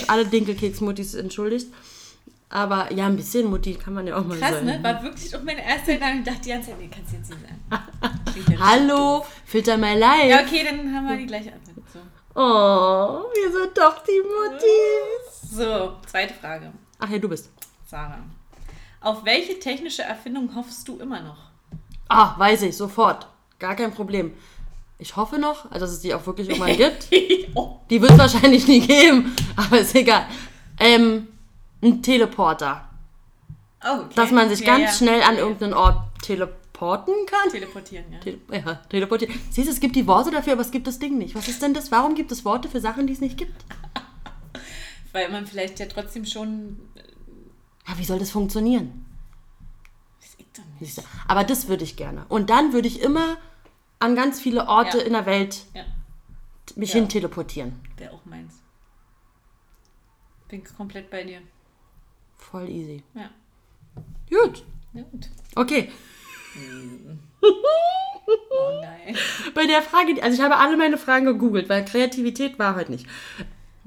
Alle 0.07 0.25
Dinkelkeks-Muttis 0.25 1.15
entschuldigt. 1.15 1.67
Aber 2.51 2.91
ja, 2.91 3.05
ein 3.05 3.15
bisschen 3.15 3.47
Mutti 3.49 3.75
kann 3.75 3.93
man 3.93 4.07
ja 4.07 4.17
auch 4.17 4.25
mal 4.25 4.37
Krass, 4.37 4.53
sein. 4.55 4.65
ne? 4.65 4.79
War 4.81 5.03
wirklich 5.03 5.35
auch 5.35 5.43
meine 5.43 5.63
erste 5.63 5.93
Gedanke. 5.93 6.19
Ich 6.19 6.25
dachte 6.25 6.41
die 6.41 6.49
ganze 6.49 6.69
Zeit, 6.71 6.79
nee, 6.79 6.89
kannst 6.93 7.11
du 7.11 7.17
jetzt 7.17 7.29
nicht 7.29 7.41
sagen. 7.41 8.51
Ja 8.51 8.59
Hallo, 8.59 9.25
filter 9.45 9.77
my 9.77 9.93
life. 9.95 10.27
Ja, 10.27 10.41
okay, 10.41 10.63
dann 10.63 10.93
haben 10.95 11.07
wir 11.07 11.17
die 11.17 11.27
gleiche 11.27 11.51
Antwort. 11.53 11.85
So. 11.93 11.99
Oh, 12.35 13.23
wir 13.35 13.51
sind 13.51 13.77
doch 13.77 14.03
die 14.03 14.21
Muttis. 14.21 15.51
so, 15.51 15.93
zweite 16.07 16.33
Frage. 16.33 16.71
Ach 16.97 17.09
ja, 17.09 17.17
du 17.19 17.29
bist. 17.29 17.49
Sarah. 17.85 18.19
Auf 19.01 19.23
welche 19.25 19.59
technische 19.59 20.01
Erfindung 20.03 20.49
hoffst 20.55 20.87
du 20.87 20.97
immer 20.99 21.21
noch? 21.21 21.37
Ah, 22.07 22.33
weiß 22.37 22.63
ich, 22.63 22.75
sofort. 22.75 23.27
Gar 23.59 23.75
kein 23.75 23.91
Problem. 23.93 24.33
Ich 24.97 25.15
hoffe 25.15 25.37
noch, 25.37 25.65
also 25.71 25.85
dass 25.85 25.91
es 25.91 25.99
die 26.01 26.13
auch 26.13 26.25
wirklich 26.25 26.49
irgendwann 26.49 26.75
gibt. 26.77 27.07
oh, 27.55 27.77
Die 27.89 28.01
wird 28.01 28.11
es 28.11 28.17
wahrscheinlich 28.17 28.67
nie 28.67 28.79
geben, 28.81 29.35
aber 29.55 29.79
ist 29.79 29.95
egal. 29.95 30.25
Ähm, 30.79 31.27
ein 31.81 32.01
Teleporter. 32.03 32.89
oh, 33.85 34.01
okay. 34.01 34.13
Dass 34.15 34.31
man 34.31 34.49
sich 34.49 34.59
Ja, 34.61 34.65
ganz 34.77 34.83
ja. 34.83 34.91
schnell 35.07 35.21
an 35.23 35.37
irgendeinen 35.37 35.73
Ort 35.73 36.01
teleporten 36.21 37.13
kann. 37.25 37.49
Teleportieren, 37.51 38.11
ja. 38.11 38.19
Tele 38.19 38.39
ja, 38.51 38.75
teleportieren. 38.89 39.33
Siehst 39.51 39.67
du, 39.67 39.71
es 39.71 39.79
gibt 39.79 39.95
die 39.95 40.07
Worte 40.07 40.31
dafür, 40.31 40.53
aber 40.53 40.61
es 40.61 40.71
gibt 40.71 40.87
das 40.87 40.99
Ding 40.99 41.17
nicht. 41.17 41.35
Was 41.35 41.47
ist 41.47 41.61
denn 41.61 41.73
das? 41.73 41.91
Warum 41.91 42.15
gibt 42.15 42.31
es 42.31 42.43
Worte 42.45 42.67
für 42.69 42.81
Sachen, 42.81 43.07
die 43.07 43.13
es 43.13 43.21
nicht 43.21 43.37
gibt? 43.37 43.65
Weil 45.11 45.29
man 45.29 45.47
vielleicht 45.47 45.79
ja 45.79 45.85
trotzdem 45.87 46.25
schon. 46.25 46.79
Ja, 47.87 47.97
wie 47.97 48.05
soll 48.05 48.19
das 48.19 48.29
funktionieren? 48.31 49.05
Weiß 50.21 50.35
ich 50.37 50.45
doch 50.55 50.63
nicht. 50.79 51.01
Aber 51.27 51.43
das 51.43 51.67
würde 51.67 51.83
ich 51.83 51.95
gerne. 51.95 52.25
Und 52.29 52.49
dann 52.49 52.73
würde 52.73 52.87
ich 52.87 53.01
immer 53.01 53.37
an 53.99 54.15
ganz 54.15 54.39
viele 54.39 54.67
Orte 54.67 54.99
Ja. 54.99 55.03
in 55.05 55.13
der 55.13 55.25
Welt 55.25 55.65
mich 56.75 56.91
hin 56.91 57.09
teleportieren. 57.09 57.79
wäre 57.97 58.13
auch 58.13 58.23
meins. 58.25 58.53
Bin 60.47 60.63
komplett 60.63 61.09
bei 61.09 61.23
dir. 61.23 61.41
Voll 62.39 62.67
easy. 62.69 63.03
Ja. 63.13 63.29
Gut. 64.29 64.63
Gut. 64.93 65.29
Okay. 65.55 65.91
Oh 68.51 68.79
nein. 68.81 69.15
Bei 69.55 69.65
der 69.65 69.81
Frage, 69.81 70.21
also 70.21 70.37
ich 70.37 70.43
habe 70.43 70.57
alle 70.57 70.77
meine 70.77 70.99
Fragen 70.99 71.25
gegoogelt, 71.25 71.67
weil 71.67 71.83
Kreativität 71.83 72.59
war 72.59 72.75
heute 72.75 72.91
nicht. 72.91 73.07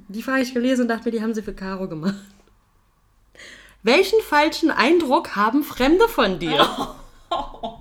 Die 0.09 0.23
Frage 0.23 0.43
ich 0.43 0.53
gelesen 0.53 0.83
und 0.83 0.89
dachte 0.89 1.05
mir, 1.05 1.13
die 1.13 1.23
haben 1.23 1.33
sie 1.35 1.43
für 1.43 1.55
Caro 1.55 1.87
gemacht. 1.89 2.17
Welchen 3.85 4.21
falschen 4.23 4.73
Eindruck 4.73 5.37
haben 5.37 5.63
Fremde 5.63 6.09
von 6.09 6.41
dir? 6.41 6.67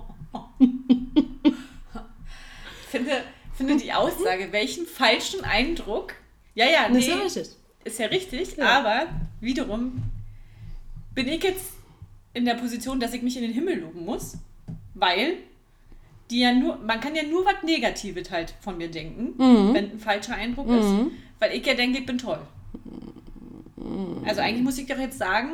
finde, 2.88 3.24
finde 3.54 3.76
die 3.76 3.92
Aussage, 3.92 4.52
welchen 4.52 4.86
falschen 4.86 5.44
Eindruck. 5.44 6.14
Ja, 6.54 6.66
ja, 6.66 6.88
Das 6.88 6.98
ist 6.98 7.06
nee, 7.08 7.10
ja 7.14 7.16
richtig. 7.22 7.48
ist 7.84 7.98
ja 7.98 8.06
richtig, 8.06 8.56
Ja. 8.56 8.78
aber 8.78 9.06
wiederum 9.40 10.02
bin 11.14 11.28
ich 11.28 11.42
jetzt 11.42 11.72
in 12.34 12.44
der 12.44 12.54
Position, 12.54 12.98
dass 13.00 13.12
ich 13.14 13.22
mich 13.22 13.36
in 13.36 13.42
den 13.42 13.52
Himmel 13.52 13.80
loben 13.80 14.04
muss, 14.04 14.36
weil 14.94 15.34
die 16.30 16.40
ja 16.40 16.52
nur, 16.52 16.78
man 16.78 17.00
kann 17.00 17.14
ja 17.14 17.22
nur 17.24 17.44
was 17.44 17.62
Negatives 17.62 18.30
halt 18.30 18.54
von 18.60 18.78
mir 18.78 18.90
denken, 18.90 19.34
Mhm. 19.36 19.74
wenn 19.74 19.90
ein 19.92 19.98
falscher 19.98 20.34
Eindruck 20.34 20.68
ist, 20.68 20.86
weil 21.38 21.52
ich 21.54 21.66
ja 21.66 21.74
denke, 21.74 21.98
ich 21.98 22.06
bin 22.06 22.16
toll. 22.18 22.40
Also 24.24 24.40
eigentlich 24.40 24.62
muss 24.62 24.78
ich 24.78 24.86
doch 24.86 24.98
jetzt 24.98 25.18
sagen, 25.18 25.50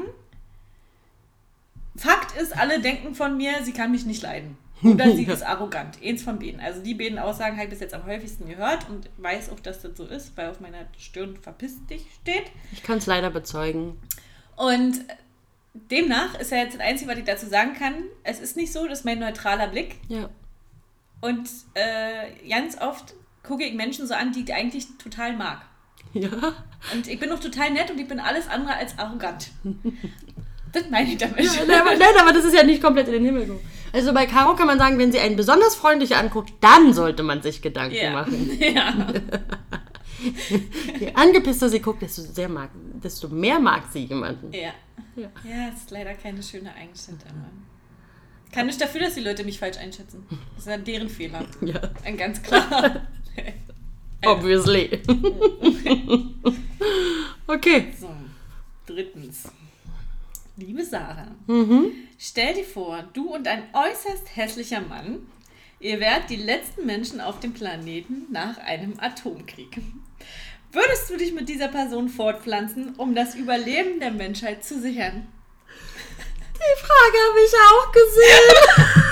Fakt 1.96 2.36
ist, 2.40 2.56
alle 2.56 2.80
denken 2.80 3.14
von 3.14 3.36
mir, 3.36 3.64
sie 3.64 3.72
kann 3.72 3.90
mich 3.90 4.06
nicht 4.06 4.22
leiden. 4.22 4.56
Oder 4.84 5.10
sie 5.16 5.24
ist 5.26 5.42
arrogant. 5.42 5.98
Eins 6.04 6.22
von 6.22 6.38
beiden. 6.38 6.60
Also 6.60 6.80
die 6.80 6.94
beiden 6.94 7.18
Aussagen 7.18 7.56
habe 7.56 7.64
ich 7.64 7.70
bis 7.70 7.80
jetzt 7.80 7.94
am 7.94 8.06
häufigsten 8.06 8.46
gehört 8.48 8.88
und 8.88 9.10
weiß 9.16 9.50
auch, 9.50 9.58
dass 9.58 9.82
das 9.82 9.96
so 9.96 10.04
ist, 10.04 10.36
weil 10.36 10.48
auf 10.48 10.60
meiner 10.60 10.86
Stirn 10.96 11.36
verpiss 11.42 11.84
dich 11.86 12.04
steht. 12.22 12.44
Ich 12.70 12.84
kann 12.84 12.98
es 12.98 13.06
leider 13.06 13.30
bezeugen. 13.30 13.96
Und 14.54 15.00
demnach 15.90 16.38
ist 16.38 16.50
ja 16.50 16.58
jetzt 16.58 16.74
das 16.74 16.80
Einzige, 16.82 17.10
was 17.10 17.18
ich 17.18 17.24
dazu 17.24 17.46
sagen 17.46 17.74
kann, 17.74 17.94
es 18.24 18.40
ist 18.40 18.56
nicht 18.56 18.72
so, 18.72 18.86
das 18.86 19.00
ist 19.00 19.04
mein 19.04 19.18
neutraler 19.18 19.68
Blick. 19.68 19.96
Ja. 20.08 20.28
Und 21.20 21.48
äh, 21.74 22.48
ganz 22.48 22.80
oft 22.80 23.14
gucke 23.42 23.64
ich 23.64 23.74
Menschen 23.74 24.06
so 24.06 24.14
an, 24.14 24.32
die 24.32 24.42
ich 24.44 24.54
eigentlich 24.54 24.86
total 25.02 25.36
mag. 25.36 25.62
Ja. 26.12 26.30
Und 26.94 27.06
ich 27.08 27.18
bin 27.18 27.30
auch 27.32 27.40
total 27.40 27.70
nett 27.70 27.90
und 27.90 27.98
ich 27.98 28.08
bin 28.08 28.20
alles 28.20 28.48
andere 28.48 28.74
als 28.74 28.98
arrogant. 28.98 29.50
Das 30.70 30.90
meine 30.90 31.08
ich 31.10 31.16
damit. 31.16 31.38
Nein, 31.66 31.80
aber, 31.80 31.96
nein, 31.96 32.14
aber 32.20 32.30
das 32.30 32.44
ist 32.44 32.54
ja 32.54 32.62
nicht 32.62 32.82
komplett 32.82 33.06
in 33.06 33.14
den 33.14 33.24
Himmel 33.24 33.46
gehoben. 33.46 33.64
Also 33.90 34.12
bei 34.12 34.26
Caro 34.26 34.54
kann 34.54 34.66
man 34.66 34.78
sagen, 34.78 34.98
wenn 34.98 35.10
sie 35.10 35.18
einen 35.18 35.34
besonders 35.34 35.74
freundlich 35.74 36.14
anguckt, 36.14 36.52
dann 36.60 36.92
sollte 36.92 37.22
man 37.22 37.40
sich 37.40 37.62
Gedanken 37.62 37.96
Ja. 37.96 38.10
machen. 38.10 38.50
ja. 38.60 38.94
Je 41.00 41.12
angepisster 41.14 41.68
sie 41.68 41.80
guckt, 41.80 42.02
desto, 42.02 42.22
sehr 42.22 42.48
mag, 42.48 42.70
desto 43.02 43.28
mehr 43.28 43.58
mag 43.60 43.84
sie 43.92 44.04
jemanden. 44.04 44.52
Ja. 44.52 44.72
Ja. 45.16 45.30
Ja, 45.44 45.68
es 45.74 45.80
ist 45.82 45.90
leider 45.90 46.14
keine 46.14 46.42
schöne 46.42 46.72
Eigenschaft. 46.74 47.24
Ich 48.46 48.52
kann 48.52 48.66
nicht 48.66 48.80
dafür, 48.80 49.00
dass 49.02 49.14
die 49.14 49.20
Leute 49.20 49.44
mich 49.44 49.58
falsch 49.58 49.78
einschätzen. 49.78 50.24
Das 50.54 50.64
ist 50.64 50.70
ja 50.70 50.76
deren 50.78 51.08
Fehler. 51.08 51.44
Ja, 51.60 51.80
Ein 52.04 52.16
ganz 52.16 52.42
klar. 52.42 53.06
obviously. 54.24 55.00
okay. 57.46 57.92
so, 57.98 58.10
drittens. 58.86 59.48
Liebe 60.56 60.84
Sarah, 60.84 61.28
Mhm. 61.46 61.92
stell 62.18 62.54
dir 62.54 62.64
vor, 62.64 63.04
du 63.12 63.32
und 63.34 63.46
ein 63.46 63.62
äußerst 63.72 64.34
hässlicher 64.36 64.80
Mann, 64.80 65.20
ihr 65.80 66.00
wärt 66.00 66.30
die 66.30 66.36
letzten 66.36 66.86
Menschen 66.86 67.20
auf 67.20 67.40
dem 67.40 67.52
Planeten 67.54 68.26
nach 68.30 68.58
einem 68.58 68.94
Atomkrieg. 69.00 69.78
Würdest 70.72 71.10
du 71.10 71.16
dich 71.16 71.32
mit 71.32 71.48
dieser 71.48 71.68
Person 71.68 72.08
fortpflanzen, 72.08 72.94
um 72.96 73.14
das 73.14 73.34
Überleben 73.34 74.00
der 74.00 74.10
Menschheit 74.10 74.64
zu 74.64 74.80
sichern? 74.80 75.26
Die 76.54 76.80
Frage 76.80 77.18
habe 77.28 77.40
ich 77.46 77.54
auch 77.70 77.92
gesehen. 77.92 78.54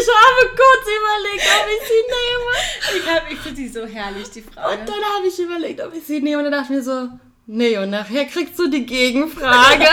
ich 0.00 0.08
habe 0.08 0.42
kurz 0.56 0.86
überlegt, 0.98 1.46
ob 1.60 1.66
ich 1.68 1.82
sie 1.88 2.04
nehme. 2.16 2.52
Ich, 2.98 3.04
hab- 3.14 3.30
ich 3.30 3.38
finde 3.38 3.56
die 3.60 3.68
so 3.68 3.84
herrlich, 3.86 4.28
die 4.30 4.42
Frage. 4.42 4.80
Und 4.80 4.88
dann 4.88 5.04
habe 5.16 5.26
ich 5.28 5.38
überlegt, 5.38 5.80
ob 5.82 5.94
ich 5.94 6.04
sie 6.04 6.20
nehme. 6.20 6.38
Und 6.38 6.44
dann 6.44 6.52
dachte 6.52 6.72
ich 6.72 6.78
mir 6.78 6.82
so, 6.82 7.08
nee, 7.46 7.76
und 7.78 7.90
nachher 7.90 8.24
kriegst 8.24 8.58
du 8.58 8.68
die 8.68 8.86
Gegenfrage. 8.86 9.86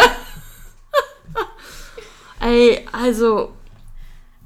Ey, 2.41 2.85
also, 2.91 3.53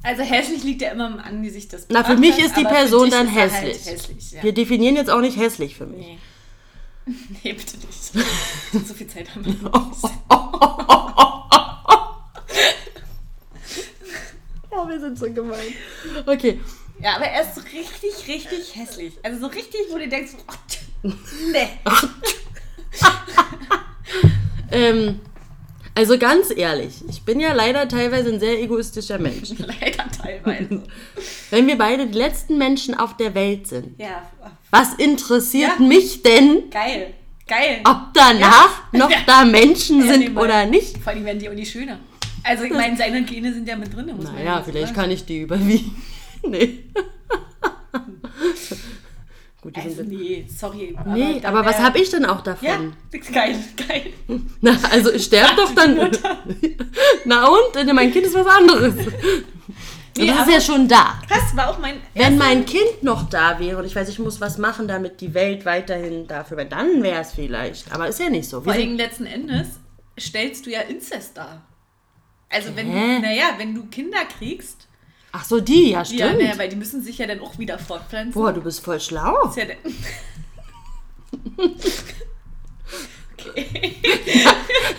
Also 0.07 0.23
hässlich 0.23 0.63
liegt 0.63 0.81
ja 0.81 0.91
immer 0.91 1.07
am 1.07 1.19
Angesicht 1.19 1.73
des 1.73 1.87
na, 1.89 2.01
für 2.01 2.15
mich 2.15 2.39
ist 2.39 2.55
die 2.55 2.63
Person 2.63 3.09
dann 3.09 3.27
er 3.27 3.33
hässlich. 3.33 3.85
Halt 3.85 3.99
hässlich 3.99 4.31
ja. 4.31 4.41
Wir 4.41 4.53
definieren 4.53 4.95
jetzt 4.95 5.09
auch 5.09 5.19
nicht 5.19 5.37
hässlich 5.37 5.75
für 5.75 5.85
mich. 5.85 6.07
nee. 6.07 6.17
nee, 7.43 7.51
bitte 7.51 7.75
nicht. 7.75 8.13
so 8.87 8.93
viel 8.93 9.07
Zeit 9.07 9.35
haben 9.35 9.45
wir 9.45 9.51
nicht. 9.51 9.65
Oh, 14.79 14.87
wir 14.87 14.99
sind 14.99 15.17
so 15.17 15.25
gemein. 15.33 15.73
Okay. 16.27 16.61
Ja, 17.01 17.15
aber 17.15 17.25
er 17.25 17.41
ist 17.41 17.55
so 17.55 17.61
richtig, 17.61 18.27
richtig 18.27 18.75
hässlich. 18.75 19.13
Also 19.23 19.39
so 19.39 19.47
richtig, 19.47 19.79
wo 19.89 19.97
du 19.97 20.07
denkst, 20.07 20.33
oh, 20.47 20.53
tch, 20.67 20.77
nee. 21.51 21.67
Ähm, 24.71 25.19
also 25.97 26.17
ganz 26.19 26.53
ehrlich, 26.55 26.93
ich 27.09 27.23
bin 27.23 27.39
ja 27.39 27.53
leider 27.53 27.87
teilweise 27.87 28.29
ein 28.31 28.39
sehr 28.39 28.61
egoistischer 28.61 29.17
Mensch. 29.17 29.49
Leider 29.57 30.05
teilweise. 30.11 30.83
Wenn 31.49 31.65
wir 31.65 31.75
beide 31.77 32.05
die 32.05 32.17
letzten 32.17 32.57
Menschen 32.59 32.93
auf 32.93 33.17
der 33.17 33.33
Welt 33.33 33.65
sind, 33.67 33.99
Ja, 33.99 34.21
was 34.69 34.93
interessiert 34.93 35.71
Ja. 35.79 35.85
mich 35.85 36.21
denn, 36.21 36.69
geil. 36.69 37.13
Geil. 37.47 37.79
ob 37.83 38.13
danach 38.13 38.83
noch 38.91 39.09
Ja. 39.09 39.17
da 39.25 39.43
Menschen 39.45 40.03
sind 40.07 40.33
nee, 40.35 40.39
oder 40.39 40.65
nicht? 40.67 40.97
Vor 40.99 41.13
allem 41.13 41.25
werden 41.25 41.39
die 41.39 41.49
auch 41.49 41.53
nicht 41.53 41.71
schöner. 41.71 41.97
Also 42.43 42.63
ich 42.65 42.71
meine, 42.73 42.95
seine 42.95 43.23
Gene 43.23 43.51
sind 43.53 43.67
ja 43.67 43.75
mit 43.75 43.93
drin. 43.93 44.05
Muss 44.15 44.25
man 44.25 44.35
Naja, 44.35 44.61
vielleicht 44.63 44.87
sagen. 44.89 44.99
kann 44.99 45.11
ich 45.11 45.25
die 45.25 45.41
überwiegen. 45.41 45.95
nee. 46.47 46.79
Gut, 49.67 49.75
die 49.75 49.81
Also 49.81 49.95
sind 49.97 50.07
nee, 50.07 50.45
sorry. 50.47 50.95
Nee, 51.07 51.41
aber 51.43 51.65
was 51.65 51.77
habe 51.79 51.99
ich 51.99 52.09
denn 52.09 52.23
auch 52.23 52.39
davon? 52.39 52.65
Ja, 52.65 53.19
geil, 53.33 53.53
geil. 53.75 54.13
Na, 54.61 54.79
also 54.89 55.11
ich 55.11 55.25
sterbe 55.25 55.57
doch 55.57 55.75
dann. 55.75 56.09
Na 57.25 57.49
und? 57.49 57.93
Mein 57.93 58.13
Kind 58.13 58.27
ist 58.27 58.33
was 58.33 58.47
anderes. 58.47 58.95
Nee, 60.17 60.25
das 60.25 60.47
ist 60.47 60.53
ja 60.53 60.61
schon 60.61 60.87
da. 60.87 61.21
Das 61.29 61.55
war 61.55 61.69
auch 61.69 61.77
mein 61.77 61.97
Wenn 62.15 62.39
mein 62.39 62.65
Kind 62.65 63.03
noch 63.03 63.29
da 63.29 63.59
wäre 63.59 63.77
und 63.77 63.85
ich 63.85 63.95
weiß, 63.95 64.09
ich 64.09 64.17
muss 64.17 64.41
was 64.41 64.57
machen, 64.57 64.87
damit 64.87 65.21
die 65.21 65.35
Welt 65.35 65.63
weiterhin 65.63 66.25
dafür 66.25 66.57
wäre, 66.57 66.69
dann 66.69 67.03
wäre 67.03 67.21
es 67.21 67.33
vielleicht. 67.33 67.91
Aber 67.93 68.07
ist 68.07 68.19
ja 68.19 68.27
nicht 68.27 68.49
so. 68.49 68.61
Vor 68.61 68.73
allem 68.73 68.97
letzten 68.97 69.27
Endes 69.27 69.79
stellst 70.19 70.65
du 70.65 70.71
ja 70.71 70.81
Inzest 70.81 71.37
dar. 71.37 71.67
Also 72.49 72.75
wenn, 72.75 72.91
naja, 73.21 73.45
wenn 73.57 73.75
du 73.75 73.85
Kinder 73.85 74.25
kriegst, 74.39 74.86
ach 75.37 75.45
so, 75.45 75.59
die, 75.59 75.91
ja, 75.91 75.99
ja, 75.99 76.05
stimmt. 76.05 76.39
naja, 76.39 76.57
weil 76.57 76.69
die 76.69 76.75
müssen 76.75 77.01
sich 77.01 77.17
ja 77.19 77.27
dann 77.27 77.39
auch 77.39 77.57
wieder 77.59 77.77
fortpflanzen. 77.79 78.33
Boah, 78.33 78.51
du 78.53 78.61
bist 78.61 78.79
voll 78.83 78.99
schlau. 78.99 79.49
Ist 79.49 79.57
ja 79.57 79.65
dann- 79.65 79.77
okay. 83.33 83.95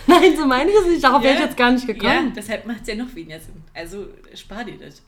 Nein, 0.07 0.37
so 0.37 0.46
meine 0.46 0.70
ich 0.70 0.77
es 0.77 0.87
nicht. 0.87 1.05
Darauf 1.05 1.22
wäre 1.22 1.35
ich 1.35 1.40
Ja. 1.40 1.46
jetzt 1.46 1.57
gar 1.57 1.70
nicht 1.72 1.87
Ja, 1.87 1.92
gekommen. 1.94 2.33
deshalb 2.37 2.66
macht 2.66 2.83
es 2.83 2.88
ja 2.88 2.94
noch 2.94 3.14
weniger 3.14 3.40
Sinn. 3.40 3.62
Also 3.74 4.07
spar 4.35 4.64
dir 4.64 4.79
das. 4.79 5.03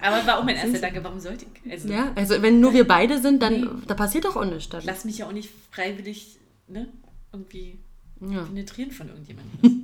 Aber 0.00 0.26
war 0.26 0.38
auch 0.38 0.44
mein 0.44 0.56
erster 0.62 0.72
Gedanke, 0.72 1.02
warum 1.04 1.20
sollte 1.20 1.46
ich? 1.64 1.72
Also 1.72 1.88
Ja, 1.88 2.12
also 2.14 2.40
wenn 2.42 2.60
nur 2.60 2.72
wir 2.72 2.86
beide 2.86 3.20
sind, 3.20 3.42
dann 3.42 3.60
Nee. 3.60 3.68
da 3.86 3.94
passiert 3.94 4.24
doch 4.24 4.36
auch 4.36 4.44
nichts. 4.44 4.68
Dann. 4.70 4.82
lass 4.84 5.04
mich 5.04 5.18
ja 5.18 5.26
auch 5.26 5.32
nicht 5.32 5.50
freiwillig 5.70 6.38
ne, 6.68 6.88
irgendwie 7.32 7.78
Ja. 8.20 8.42
penetrieren 8.44 8.90
von 8.92 9.08
irgendjemandem. 9.08 9.80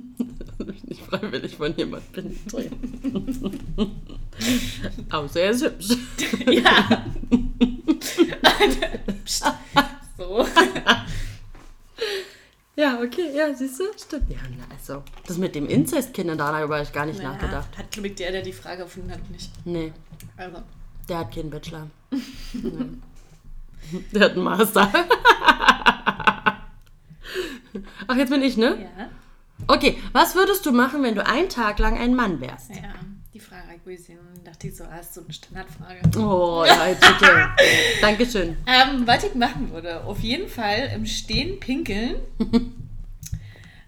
nicht 0.87 1.01
freiwillig 1.03 1.55
von 1.57 1.75
jemand 1.75 2.11
penetrieren. 2.11 2.75
Außer 5.09 5.41
er 5.41 5.51
ist 5.51 5.63
hübsch. 5.63 5.97
ja. 6.47 7.05
So. 10.17 10.45
Ja, 12.75 12.99
okay, 13.01 13.35
ja, 13.35 13.53
siehst 13.53 13.79
du? 13.79 13.83
Stimmt. 13.97 14.29
Ja, 14.29 14.37
na, 14.57 14.63
also, 14.73 15.03
das 15.27 15.37
mit 15.37 15.53
dem 15.55 15.67
Inzestkindern, 15.67 16.37
darüber 16.37 16.75
habe 16.75 16.83
ich 16.83 16.93
gar 16.93 17.05
nicht 17.05 17.21
nachgedacht. 17.21 17.69
Ja, 17.73 17.79
hat, 17.79 17.91
glaube 17.91 18.07
ich, 18.07 18.15
der, 18.15 18.31
der 18.31 18.41
die 18.41 18.53
Frage 18.53 18.83
erfunden 18.83 19.11
hat, 19.11 19.29
nicht. 19.29 19.51
Nee, 19.65 19.93
Also. 20.37 20.63
der 21.09 21.19
hat 21.19 21.33
keinen 21.35 21.49
Bachelor. 21.49 21.87
Nee. 22.53 22.71
Der 24.13 24.21
hat 24.25 24.31
einen 24.33 24.43
Master. 24.43 24.91
Ach, 28.07 28.15
jetzt 28.15 28.29
bin 28.29 28.41
ich, 28.41 28.57
ne? 28.57 28.89
Ja. 28.97 29.09
Okay, 29.67 29.97
was 30.11 30.35
würdest 30.35 30.65
du 30.65 30.71
machen, 30.71 31.03
wenn 31.03 31.15
du 31.15 31.25
einen 31.25 31.49
Tag 31.49 31.79
lang 31.79 31.97
ein 31.97 32.15
Mann 32.15 32.41
wärst? 32.41 32.71
Ja, 32.71 32.93
die 33.33 33.39
Frage 33.39 33.63
habe 33.67 33.93
ich 33.93 34.07
dachte 34.43 34.67
ich 34.67 34.75
so, 34.75 34.83
ah, 34.83 34.97
ist 34.97 35.13
so 35.13 35.21
eine 35.21 35.33
Standardfrage. 35.33 36.01
Oh, 36.17 36.63
ja, 36.65 36.93
bitte. 36.93 37.49
Dankeschön. 38.01 38.57
Ähm, 38.65 39.05
was 39.05 39.23
ich 39.23 39.35
machen 39.35 39.71
würde, 39.71 40.03
auf 40.03 40.19
jeden 40.19 40.49
Fall 40.49 40.91
im 40.95 41.05
Stehen 41.05 41.59
pinkeln. 41.59 42.15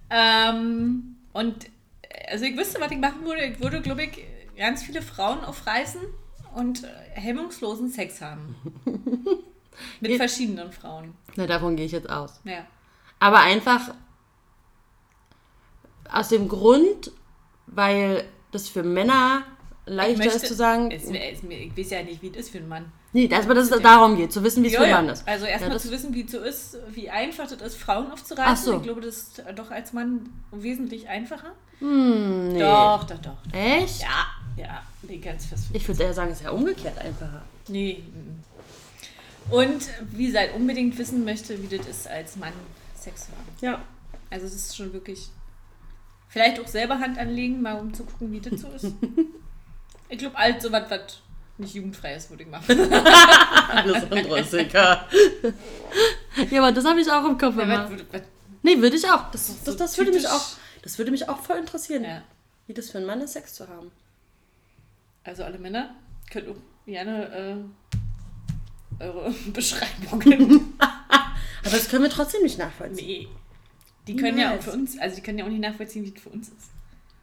ähm, 0.10 1.16
und 1.34 1.68
also 2.30 2.46
ich 2.46 2.58
wüsste, 2.58 2.80
was 2.80 2.92
ich 2.92 2.98
machen 2.98 3.26
würde. 3.26 3.44
Ich 3.46 3.60
würde, 3.60 3.82
glaube 3.82 4.04
ich, 4.04 4.24
ganz 4.58 4.84
viele 4.84 5.02
Frauen 5.02 5.44
aufreißen 5.44 6.02
und 6.56 6.84
äh, 6.84 6.88
hemmungslosen 7.14 7.90
Sex 7.90 8.22
haben. 8.22 8.56
Mit 10.00 10.16
verschiedenen 10.18 10.72
Frauen. 10.72 11.16
Na, 11.36 11.48
davon 11.48 11.76
gehe 11.76 11.86
ich 11.86 11.92
jetzt 11.92 12.10
aus. 12.10 12.40
Ja. 12.44 12.66
Aber 13.20 13.40
einfach 13.40 13.94
aus 16.12 16.30
dem 16.30 16.48
Grund, 16.48 17.12
weil 17.68 18.24
das 18.52 18.70
für 18.70 18.84
Männer 18.84 19.44
leichter 19.86 20.26
ist 20.34 20.48
zu 20.48 20.54
sagen, 20.54 20.92
Es, 20.92 21.04
es, 21.04 21.44
ich 21.44 21.78
weiß 21.78 21.90
ja 21.92 22.04
nicht, 22.04 22.22
wie 22.22 22.30
das 22.30 22.44
ist 22.44 22.50
für 22.52 22.60
einen 22.60 22.70
Mann. 22.70 22.92
nee, 23.12 23.30
aber 23.34 23.54
dass 23.54 23.70
es 23.70 23.82
darum 23.82 24.16
geht, 24.16 24.32
zu 24.32 24.44
wissen, 24.44 24.64
wie 24.64 24.68
es 24.68 24.76
für 24.76 24.84
einen. 24.84 24.92
Mann 24.94 25.10
ist. 25.10 25.28
Also 25.28 25.46
erstmal 25.46 25.74
Ja, 25.74 25.80
zu 25.80 25.92
wissen, 25.92 26.14
wie 26.14 26.22
es 26.24 26.32
so 26.32 26.40
ist, 26.40 26.78
wie 26.92 27.10
einfach 27.10 27.48
das 27.50 27.62
ist, 27.62 27.76
Frauen 27.78 28.12
aufzureißen. 28.12 28.54
Ach 28.54 28.58
so. 28.58 28.78
Ich 28.78 28.84
glaube, 28.84 29.02
das 29.02 29.16
ist 29.18 29.44
doch 29.56 29.72
als 29.72 29.92
Mann 29.94 30.30
wesentlich 30.52 31.10
einfacher. 31.10 31.52
Hm, 31.80 32.54
nee. 32.54 32.60
Doch, 32.60 33.04
doch, 33.04 33.18
doch. 33.20 33.38
Echt? 33.52 34.02
Ja, 34.02 34.26
ja, 34.56 34.84
nee, 35.02 35.18
ganz 35.18 35.48
fest. 35.48 35.66
Ich 35.74 35.86
würde 35.88 36.04
eher 36.04 36.14
sagen, 36.14 36.32
es 36.32 36.38
ist 36.40 36.44
ja 36.46 36.52
umgekehrt 36.52 36.98
einfacher. 37.00 37.42
Nee. 37.68 38.04
mm. 38.06 39.54
Und 39.54 39.90
wie 40.12 40.28
gesagt, 40.28 40.56
unbedingt 40.56 40.98
wissen 40.98 41.26
möchte, 41.26 41.62
wie 41.62 41.76
das 41.76 41.86
ist, 41.88 42.08
als 42.08 42.38
Mann 42.38 42.54
Sex 42.98 43.26
zu 43.26 43.32
haben. 43.34 43.48
Ja. 43.60 43.82
Also 44.30 44.46
es 44.46 44.54
ist 44.56 44.78
schon 44.78 44.94
wirklich. 44.94 45.30
Vielleicht 46.34 46.60
auch 46.60 46.68
selber 46.68 47.00
Hand 47.00 47.18
anlegen, 47.20 47.62
mal 47.62 47.74
um 47.80 47.94
zu 47.94 48.04
gucken, 48.06 48.32
wie 48.32 48.40
das 48.42 48.60
so 48.62 48.68
ist. 48.70 48.88
Ich 50.10 50.20
glaube, 50.20 50.38
alt 50.38 50.62
so 50.62 50.72
was, 50.72 50.92
was 50.92 51.22
nicht 51.58 51.74
jugendfrei 51.74 52.14
ist, 52.16 52.30
würde 52.30 52.44
ich 52.44 52.50
machen. 52.50 52.78
Alles 52.94 54.04
andere 54.12 54.40
ist 54.42 54.54
egal. 54.54 55.08
ja, 56.52 56.62
aber 56.62 56.72
das 56.72 56.86
habe 56.86 57.02
ich 57.02 57.10
auch 57.12 57.26
im 57.26 57.36
Kopf 57.38 57.56
Ja, 57.58 57.68
was 57.68 57.92
was- 58.12 58.22
Nee, 58.62 58.78
würde 58.80 58.96
ich 58.96 59.10
auch. 59.10 59.32
Das, 59.32 59.48
So 59.48 59.54
das, 59.66 59.76
das, 59.78 59.98
würde 59.98 60.12
mich 60.12 60.28
auch. 60.28 60.46
das 60.84 60.98
würde 61.00 61.10
mich 61.10 61.28
auch 61.30 61.40
voll 61.40 61.58
interessieren, 61.58 62.04
Ja. 62.04 62.22
wie 62.68 62.74
das 62.76 62.92
für 62.92 63.00
einen 63.00 63.08
Mann 63.08 63.22
ist, 63.22 63.34
Sex 63.34 63.56
zu 63.56 63.68
haben. 63.68 63.92
Also 65.24 65.44
alle 65.44 65.58
Männer 65.58 65.96
könnt 66.32 66.48
auch 66.50 66.56
gerne 66.86 67.66
äh, 69.00 69.04
eure 69.04 69.32
Beschreibungen. 69.52 70.74
Aber 70.80 71.72
das 71.72 71.90
können 71.90 72.04
wir 72.04 72.12
trotzdem 72.12 72.44
nicht 72.44 72.60
nachvollziehen. 72.60 73.08
nee. 73.08 73.28
Die 74.08 74.16
können 74.16 74.38
ja 74.38 74.48
auch 74.48 74.52
Niemals. 74.52 74.66
für 74.66 74.72
uns, 74.72 74.98
also 75.00 75.16
die 75.16 75.22
können 75.22 75.38
ja 75.40 75.46
auch 75.46 75.50
nicht 75.50 75.62
nachvollziehen, 75.62 76.04
wie 76.04 76.14
es 76.16 76.22
für 76.22 76.30
uns 76.30 76.50
ist. 76.50 76.70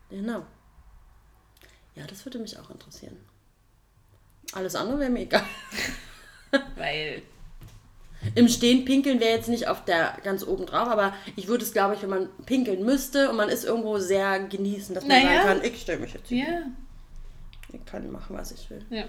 Genau. 0.09 0.45
Ja, 1.95 2.07
das 2.07 2.25
würde 2.25 2.39
mich 2.39 2.59
auch 2.59 2.71
interessieren. 2.71 3.17
Alles 4.53 4.75
andere 4.75 4.99
wäre 5.01 5.11
mir 5.11 5.21
egal. 5.21 5.45
Weil, 6.77 7.23
Im 8.35 8.49
Stehen 8.49 8.85
pinkeln 8.85 9.21
wäre 9.21 9.37
jetzt 9.37 9.49
nicht 9.49 9.69
auf 9.69 9.85
der 9.85 10.17
ganz 10.25 10.43
oben 10.45 10.67
drauf, 10.67 10.89
aber 10.89 11.15
ich 11.37 11.47
würde 11.49 11.65
es, 11.65 11.73
glaube 11.73 11.95
ich, 11.95 12.03
wenn 12.03 12.11
man 12.11 12.29
pinkeln 12.47 12.85
müsste 12.85 13.31
und 13.31 13.37
man 13.37 13.49
ist 13.49 13.65
irgendwo 13.65 13.99
sehr 13.99 14.41
genießen, 14.41 14.95
dass 14.95 15.05
man 15.07 15.23
Naja. 15.23 15.43
sagen 15.45 15.61
kann, 15.61 15.71
ich 15.71 15.81
stelle 15.81 16.01
mich 16.01 16.13
jetzt 16.15 16.29
hier. 16.29 16.45
ja, 16.49 16.63
Ich 17.73 17.85
kann 17.85 18.11
machen, 18.11 18.37
was 18.37 18.53
ich 18.53 18.69
will. 18.71 18.85
ja. 18.91 19.05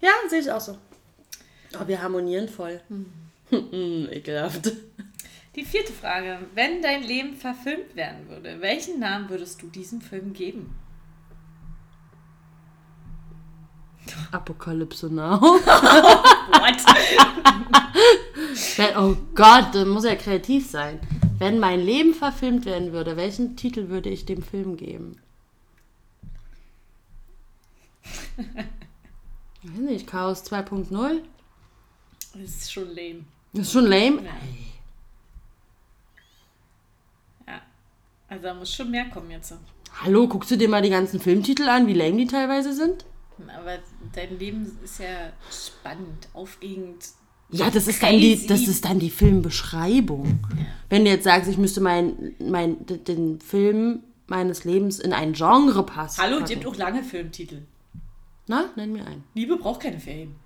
Ja, 0.00 0.10
sehe 0.30 0.40
ich 0.40 0.50
auch 0.50 0.60
so. 0.60 0.78
Oh, 1.74 1.86
wir 1.86 2.00
harmonieren 2.00 2.48
voll. 2.48 2.80
Hm. 2.88 3.12
Ekelhaft. 4.12 4.70
Die 5.58 5.64
vierte 5.64 5.92
Frage. 5.92 6.38
Wenn 6.54 6.82
dein 6.82 7.02
Leben 7.02 7.34
verfilmt 7.34 7.96
werden 7.96 8.28
würde, 8.28 8.60
welchen 8.60 9.00
Namen 9.00 9.28
würdest 9.28 9.60
du 9.60 9.66
diesem 9.66 10.00
Film 10.00 10.32
geben? 10.32 10.72
Apokalypse 14.30 15.08
Now. 15.12 15.40
What? 15.40 16.76
Wenn, 18.76 18.96
oh 18.98 19.16
Gott, 19.34 19.74
das 19.74 19.84
muss 19.84 20.04
ja 20.04 20.14
kreativ 20.14 20.70
sein. 20.70 21.00
Wenn 21.38 21.58
mein 21.58 21.80
Leben 21.80 22.14
verfilmt 22.14 22.64
werden 22.64 22.92
würde, 22.92 23.16
welchen 23.16 23.56
Titel 23.56 23.88
würde 23.88 24.10
ich 24.10 24.26
dem 24.26 24.42
Film 24.42 24.76
geben? 24.76 25.20
Ich 29.64 29.72
weiß 29.72 29.78
nicht, 29.78 30.06
Chaos 30.06 30.44
2.0? 30.44 31.20
das 32.32 32.42
ist 32.42 32.72
schon 32.72 32.94
lame. 32.94 33.24
Das 33.52 33.66
ist 33.66 33.72
schon 33.72 33.86
lame. 33.86 34.18
Ja. 34.18 34.22
ja. 34.22 34.67
Also 38.28 38.42
da 38.42 38.54
muss 38.54 38.74
schon 38.74 38.90
mehr 38.90 39.06
kommen 39.06 39.30
jetzt. 39.30 39.54
Hallo, 40.04 40.28
guckst 40.28 40.50
du 40.50 40.56
dir 40.56 40.68
mal 40.68 40.82
die 40.82 40.90
ganzen 40.90 41.18
Filmtitel 41.18 41.68
an, 41.68 41.86
wie 41.86 41.94
lame 41.94 42.18
die 42.18 42.26
teilweise 42.26 42.74
sind? 42.74 43.04
Aber 43.56 43.78
dein 44.12 44.38
Leben 44.38 44.78
ist 44.84 45.00
ja 45.00 45.32
spannend, 45.50 46.28
aufregend. 46.34 47.06
Ja, 47.50 47.70
das 47.70 47.88
ist, 47.88 48.02
dann 48.02 48.18
die, 48.18 48.46
das 48.46 48.68
ist 48.68 48.84
dann 48.84 48.98
die 48.98 49.08
Filmbeschreibung. 49.08 50.40
Wenn 50.90 51.04
du 51.04 51.10
jetzt 51.10 51.24
sagst, 51.24 51.48
ich 51.48 51.56
müsste 51.56 51.80
mein, 51.80 52.34
mein, 52.38 52.84
den 52.84 53.40
Film 53.40 54.02
meines 54.26 54.64
Lebens 54.64 54.98
in 54.98 55.14
ein 55.14 55.32
Genre 55.32 55.84
passen. 55.86 56.20
Hallo, 56.20 56.36
die 56.36 56.42
packen. 56.42 56.54
gibt 56.54 56.66
auch 56.66 56.76
lange 56.76 57.02
Filmtitel. 57.02 57.62
Na, 58.46 58.70
nenn 58.76 58.92
mir 58.92 59.06
einen. 59.06 59.24
Liebe 59.34 59.56
braucht 59.56 59.80
keine 59.80 59.98
Ferien. 59.98 60.36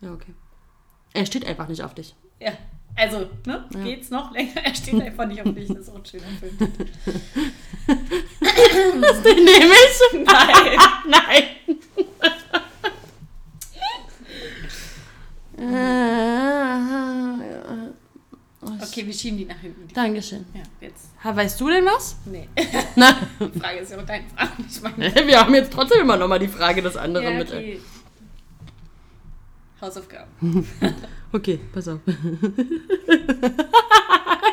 Ja, 0.00 0.12
okay. 0.12 0.34
Er 1.12 1.26
steht 1.26 1.46
einfach 1.46 1.68
nicht 1.68 1.84
auf 1.84 1.94
dich. 1.94 2.16
Ja. 2.40 2.52
Also, 2.94 3.28
ne? 3.46 3.64
Geht's 3.84 4.10
noch 4.10 4.32
länger? 4.32 4.52
Er 4.64 4.74
steht 4.74 5.00
einfach 5.00 5.26
nicht 5.26 5.40
auf 5.44 5.54
dich. 5.54 5.68
Das 5.68 5.78
ist 5.78 5.88
auch 5.90 5.96
ein 5.96 6.04
schöner 6.04 6.24
Filmtitel. 6.38 6.86
Den 9.24 9.44
nehme 9.44 9.74
ich. 9.74 10.24
Nein. 10.24 10.78
Nein. 11.08 11.44
Äh, 15.62 17.42
Okay, 18.84 19.06
wir 19.06 19.12
schieben 19.12 19.38
die 19.38 19.44
nach 19.44 19.58
hinten. 19.58 19.88
Dankeschön. 19.94 20.44
Ja, 20.54 20.62
jetzt. 20.80 21.08
Ha, 21.24 21.34
Weißt 21.34 21.60
du 21.60 21.68
denn 21.68 21.84
was? 21.84 22.16
Nee. 22.26 22.48
Na, 22.96 23.16
Die 23.40 23.58
Frage 23.58 23.78
ist 23.78 23.90
ja 23.92 23.98
auch 23.98 24.06
deine 24.06 24.24
Frage, 24.36 24.62
nicht 24.62 24.82
meine. 24.82 25.14
wir 25.26 25.40
haben 25.40 25.54
jetzt 25.54 25.72
trotzdem 25.72 26.00
immer 26.02 26.16
noch 26.16 26.28
mal 26.28 26.38
die 26.38 26.48
Frage 26.48 26.82
des 26.82 26.96
anderen 26.96 27.24
Ja, 27.26 27.32
mit. 27.38 27.48
okay. 27.48 27.80
Hausaufgaben. 29.80 30.66
Okay, 31.32 31.58
pass 31.72 31.88
auf. 31.88 32.00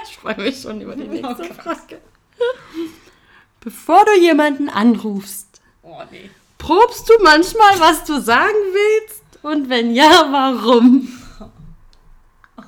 ich 0.06 0.18
freue 0.18 0.38
mich 0.38 0.62
schon 0.62 0.80
über 0.82 0.96
die 0.96 1.08
nächste 1.08 1.50
Oh. 1.50 1.54
Frage. 1.54 2.00
Bevor 3.60 4.06
du 4.06 4.18
jemanden 4.20 4.70
anrufst, 4.70 5.60
Oh, 5.84 6.02
nee. 6.12 6.30
probst 6.58 7.10
du 7.10 7.14
manchmal, 7.22 7.78
was 7.80 8.06
du 8.06 8.20
sagen 8.22 8.54
willst? 8.54 9.22
Und 9.42 9.70
wenn 9.70 9.94
ja, 9.94 10.28
warum? 10.32 11.08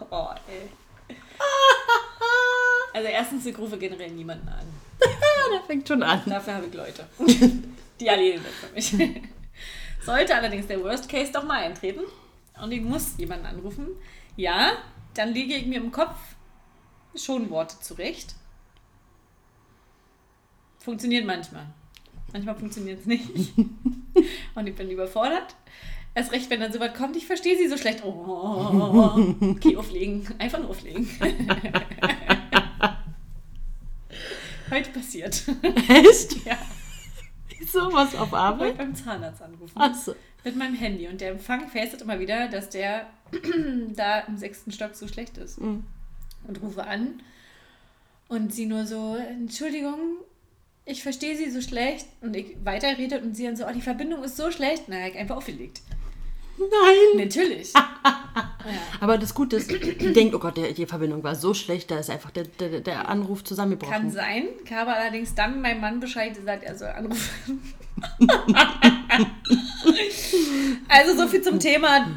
Oh, 0.10 0.28
ey. 0.50 0.70
Also 2.94 3.08
erstens, 3.08 3.46
ich 3.46 3.58
rufe 3.58 3.78
generell 3.78 4.12
niemanden 4.12 4.50
an. 4.50 4.66
Der 5.54 5.62
fängt 5.66 5.88
schon 5.88 6.04
an. 6.04 6.22
Dafür 6.26 6.56
habe 6.56 6.66
ich 6.66 6.74
Leute. 6.74 7.08
Die 8.00 8.08
erledigen 8.08 8.44
das 8.44 8.54
für 8.90 8.98
mich. 8.98 9.22
Sollte 10.06 10.36
allerdings 10.36 10.68
der 10.68 10.84
Worst 10.84 11.08
Case 11.08 11.32
doch 11.32 11.44
mal 11.46 11.60
eintreten 11.64 12.02
und 12.62 12.72
ich 12.72 12.82
muss 12.82 13.18
jemanden 13.18 13.46
anrufen, 13.46 13.88
ja, 14.36 14.74
dann 15.14 15.34
lege 15.34 15.56
ich 15.56 15.66
mir 15.66 15.78
im 15.78 15.92
Kopf 15.92 16.16
schon 17.16 17.50
Worte 17.50 17.76
zurecht. 17.82 18.36
Funktioniert 20.80 21.26
manchmal. 21.26 21.68
Manchmal 22.32 22.56
funktioniert 22.56 23.02
es 23.02 23.06
nicht. 23.06 23.30
Und 24.56 24.68
ich 24.68 24.74
bin 24.76 24.90
überfordert. 24.90 25.56
Erst 26.16 26.32
recht, 26.32 26.50
wenn 26.50 26.60
dann 26.62 26.74
so 26.74 26.80
was 26.80 26.94
kommt, 26.94 27.16
ich 27.16 27.28
verstehe 27.28 27.58
sie 27.58 27.68
so 27.68 27.78
schlecht. 27.78 28.04
Oh, 28.04 29.30
okay, 29.42 29.78
auflegen. 29.78 30.28
Einfach 30.40 30.60
nur 30.60 30.70
auflegen. 30.70 31.10
Heute 34.72 34.90
passiert. 34.92 35.44
Echt? 35.90 36.46
Ja. 36.46 36.58
So 37.72 37.92
was 37.94 38.16
auf 38.16 38.34
Arbeit? 38.34 38.78
beim 38.78 38.96
Zahnarzt 38.96 39.42
anrufen. 39.42 39.78
Achso. 39.78 40.16
Mit 40.44 40.56
meinem 40.56 40.76
Handy. 40.76 41.08
Und 41.08 41.22
der 41.22 41.32
Empfang 41.32 41.70
fästet 41.70 42.02
immer 42.02 42.20
wieder, 42.20 42.48
dass 42.48 42.70
der 42.70 43.08
da 43.96 44.20
im 44.22 44.38
sechsten 44.38 44.72
Stock 44.72 44.96
so 44.96 45.08
schlecht 45.08 45.38
ist. 45.38 45.62
Mhm. 45.62 45.84
Und 46.48 46.62
rufe 46.62 46.86
an. 46.86 47.22
Und 48.28 48.54
sie 48.54 48.66
nur 48.66 48.86
so, 48.86 49.16
Entschuldigung, 49.16 50.00
ich 50.86 51.04
verstehe 51.04 51.38
sie 51.38 51.52
so 51.52 51.62
schlecht. 51.62 52.08
Und 52.22 52.36
ich 52.36 52.56
weiterredet 52.64 53.24
und 53.24 53.36
sie 53.36 53.46
dann 53.46 53.56
so, 53.56 53.66
oh, 53.68 53.72
die 53.74 53.82
Verbindung 53.82 54.24
ist 54.24 54.38
so 54.38 54.52
schlecht. 54.52 54.84
Na, 54.88 55.08
ich 55.08 55.18
einfach 55.18 55.38
aufgelegt. 55.38 55.82
Nein. 56.58 57.26
Natürlich. 57.26 57.74
Aber 59.00 59.18
das 59.18 59.34
Gute 59.34 59.56
ist, 59.56 59.72
die 59.72 60.14
denkt, 60.14 60.36
oh 60.36 60.40
Gott, 60.40 60.58
der, 60.58 60.74
die 60.74 60.86
Verbindung 60.86 61.24
war 61.24 61.36
so 61.36 61.54
schlecht, 61.54 61.90
da 61.90 61.98
ist 61.98 62.10
einfach 62.10 62.30
der, 62.32 62.44
der, 62.44 62.82
der 62.82 63.10
Anruf 63.10 63.40
Kann 63.40 63.46
zusammengebrochen. 63.46 64.12
sein. 64.12 64.46
Ich 64.64 64.72
habe 64.72 64.94
allerdings 64.94 65.34
dann 65.34 65.62
meinem 65.62 65.82
Mann 65.82 66.00
Bescheid 66.00 66.36
gesagt, 66.36 66.64
er 66.64 66.78
soll 66.78 66.90
anrufen. 66.90 67.60
also 70.88 71.16
so 71.16 71.28
viel 71.28 71.42
zum 71.42 71.60
Thema. 71.60 72.08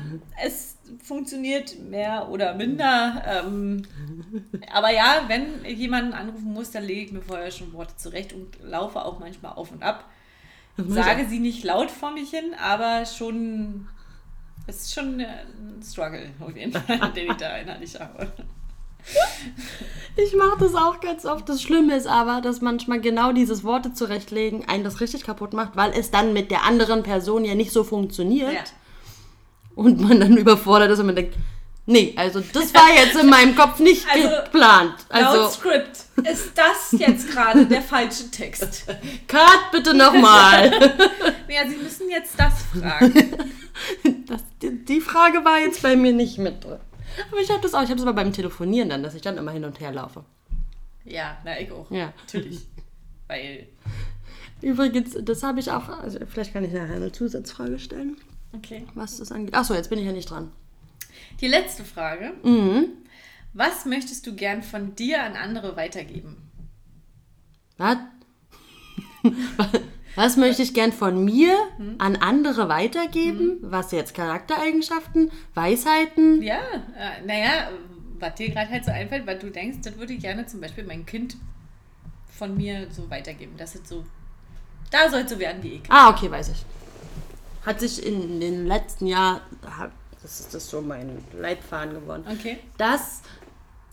Es 0.43 0.77
funktioniert 1.03 1.79
mehr 1.79 2.29
oder 2.29 2.55
minder. 2.55 3.23
Ähm, 3.27 3.83
aber 4.73 4.91
ja, 4.91 5.25
wenn 5.29 5.65
jemanden 5.65 6.13
anrufen 6.13 6.53
muss, 6.53 6.71
dann 6.71 6.85
lege 6.85 7.03
ich 7.03 7.13
mir 7.13 7.23
vorher 7.23 7.51
schon 7.51 7.73
Worte 7.73 7.97
zurecht 7.97 8.33
und 8.33 8.63
laufe 8.63 9.05
auch 9.05 9.19
manchmal 9.19 9.53
auf 9.53 9.71
und 9.73 9.83
ab. 9.83 10.09
Sage 10.77 11.27
sie 11.29 11.39
nicht 11.39 11.63
laut 11.63 11.91
vor 11.91 12.11
mich 12.11 12.31
hin, 12.31 12.55
aber 12.61 13.07
schon. 13.07 13.89
Es 14.67 14.83
ist 14.83 14.95
schon 14.95 15.21
ein 15.21 15.83
Struggle 15.83 16.31
auf 16.41 16.57
jeden 16.57 16.73
Fall, 16.73 17.13
den 17.17 17.31
ich 17.31 17.37
da 17.37 17.57
innerlich 17.59 18.01
habe. 18.01 18.33
Ich 20.17 20.37
mache 20.37 20.59
das 20.61 20.77
auch 20.77 21.01
ganz 21.01 21.25
oft. 21.25 21.49
Das 21.49 21.61
Schlimme 21.61 21.97
ist 21.97 22.07
aber, 22.07 22.41
dass 22.41 22.61
manchmal 22.61 23.01
genau 23.01 23.33
dieses 23.33 23.65
Worte 23.65 23.93
zurechtlegen 23.95 24.65
einen 24.69 24.85
das 24.85 25.01
richtig 25.01 25.25
kaputt 25.25 25.53
macht, 25.55 25.75
weil 25.75 25.93
es 25.93 26.13
dann 26.13 26.33
mit 26.33 26.53
der 26.53 26.63
anderen 26.65 27.03
Person 27.03 27.45
ja 27.45 27.57
nicht 27.57 27.73
so 27.73 27.83
funktioniert. 27.83 28.53
Ja. 28.53 28.61
Und 29.75 30.01
man 30.01 30.21
dann 30.21 30.37
überfordert 30.37 30.93
ist 30.93 31.01
und 31.01 31.07
man 31.07 31.17
denkt, 31.17 31.35
nee, 31.87 32.15
also 32.17 32.41
das 32.53 32.73
war 32.73 32.95
jetzt 32.95 33.17
in 33.17 33.29
meinem 33.29 33.57
Kopf 33.57 33.81
nicht 33.81 34.07
Also, 34.13 34.29
geplant. 34.45 34.95
Laut 35.11 35.25
Also, 35.25 35.49
Skript 35.49 35.97
ist 36.23 36.53
das 36.55 36.93
jetzt 37.01 37.31
gerade 37.33 37.67
der 37.67 37.83
falsche 37.83 38.31
Text. 38.31 38.85
Cut 39.27 39.73
bitte 39.73 39.95
nochmal. 39.95 40.71
Ja, 41.49 41.69
Sie 41.69 41.77
müssen 41.77 42.09
jetzt 42.09 42.39
das 42.39 42.53
fragen. 42.81 43.37
Das, 44.27 44.43
die, 44.63 44.85
die 44.85 45.01
Frage 45.01 45.45
war 45.45 45.59
jetzt 45.59 45.83
bei 45.83 45.97
mir 45.97 46.13
nicht 46.13 46.39
mit 46.39 46.63
drin. 46.63 46.79
Aber 47.31 47.41
ich 47.41 47.51
habe 47.51 47.61
das 47.61 47.75
auch, 47.75 47.83
ich 47.83 47.91
habe 47.91 48.01
es 48.01 48.07
aber 48.07 48.15
beim 48.15 48.33
Telefonieren 48.33 48.89
dann, 48.89 49.03
dass 49.03 49.15
ich 49.15 49.23
dann 49.23 49.39
immer 49.39 49.53
hin 49.53 49.65
und 49.65 49.81
her 49.81 49.93
laufe. 49.93 50.25
Ja, 51.05 51.39
na, 51.45 51.61
ich 51.61 51.71
auch. 51.71 51.91
Ja. 51.91 52.13
Natürlich. 52.27 52.61
Weil, 53.27 53.69
Übrigens, 54.63 55.17
das 55.21 55.43
habe 55.43 55.61
ich 55.61 55.71
auch, 55.71 55.89
also 55.89 56.19
vielleicht 56.27 56.53
kann 56.53 56.65
ich 56.65 56.73
nachher 56.73 56.97
eine 56.97 57.13
Zusatzfrage 57.13 57.79
stellen, 57.79 58.17
okay. 58.55 58.87
was 58.95 59.19
das 59.19 59.31
angeht. 59.31 59.55
Achso, 59.55 59.75
jetzt 59.75 59.91
bin 59.91 59.99
ich 59.99 60.07
ja 60.07 60.13
nicht 60.13 60.31
dran. 60.31 60.51
Die 61.41 61.49
letzte 61.49 61.85
Frage. 61.85 62.33
Mhm. 62.43 62.89
Was 63.53 63.85
möchtest 63.85 64.27
du 64.27 64.35
gern 64.35 64.63
von 64.63 64.95
dir 64.97 65.23
an 65.23 65.37
andere 65.37 65.77
weitergeben? 65.77 66.37
Was? 67.77 67.99
Was 70.17 70.37
möchte 70.37 70.63
ich 70.63 70.75
gern 70.75 70.93
von 70.93 71.25
mir 71.25 71.57
Hm? 71.77 71.97
an 71.99 72.17
andere 72.17 72.69
weitergeben? 72.69 73.59
Was 73.63 73.91
jetzt 73.93 74.15
Charaktereigenschaften, 74.15 75.31
Weisheiten? 75.55 76.41
Ja, 76.43 76.61
äh, 76.99 77.25
naja, 77.27 77.71
was 78.19 78.35
dir 78.37 78.51
gerade 78.51 78.71
halt 78.71 78.85
so 78.85 78.91
einfällt, 78.93 79.27
was 79.27 79.39
du 79.41 79.51
denkst, 79.51 79.79
das 79.83 79.97
würde 79.99 80.13
ich 80.13 80.21
gerne 80.21 80.47
zum 80.47 80.61
Beispiel 80.61 80.85
mein 80.85 81.05
Kind 81.05 81.37
von 82.31 82.57
mir 82.57 82.87
so 82.91 83.09
weitergeben. 83.11 83.55
Das 83.59 83.75
ist 83.75 83.87
so, 83.89 84.05
da 84.91 85.09
soll 85.11 85.21
es 85.23 85.31
so 85.31 85.39
werden 85.39 85.63
wie 85.63 85.75
ich. 85.75 85.83
Ah, 85.89 86.11
okay, 86.11 86.31
weiß 86.31 86.49
ich. 86.51 86.65
Hat 87.67 87.81
sich 87.81 88.05
in 88.05 88.41
den 88.41 88.67
letzten 88.67 89.07
Jahren, 89.07 89.41
das 90.23 90.41
ist 90.41 90.55
das 90.55 90.69
so 90.69 90.81
mein 90.81 91.19
Leitfaden 91.39 91.95
geworden. 91.95 92.25
Okay. 92.31 92.59
Das 92.77 93.23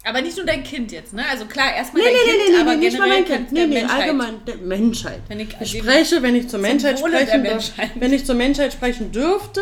Aber 0.04 0.22
nicht 0.22 0.36
nur 0.36 0.46
dein 0.46 0.64
Kind 0.64 0.92
jetzt, 0.92 1.14
ne? 1.14 1.24
Also 1.30 1.46
klar, 1.46 1.74
erstmal 1.76 2.02
Nee, 2.02 2.10
dein 2.10 2.16
nee, 2.16 2.32
Kind, 2.44 2.56
nee, 2.56 2.62
aber 2.62 2.72
nee, 2.76 2.78
nicht 2.86 2.94
generell 2.94 3.10
mein 3.22 3.26
Kind. 3.26 3.52
Nee, 3.52 3.68
nee, 3.68 3.74
Menschheit. 3.76 4.02
allgemein 4.02 4.46
der 4.46 4.58
Menschheit. 4.58 5.22
Wenn 5.28 5.40
ich- 5.42 5.56
ich 5.62 5.78
spreche, 5.78 6.22
wenn 6.24 6.36
ich 6.36 6.48
zur 6.50 6.60
Menschheit 6.60 6.98
sprechen 7.00 7.42
Menschheit. 7.44 7.92
wenn 7.96 8.12
ich 8.14 8.26
zur 8.26 8.36
Menschheit 8.36 8.74
sprechen 8.74 9.12
dürfte, 9.12 9.62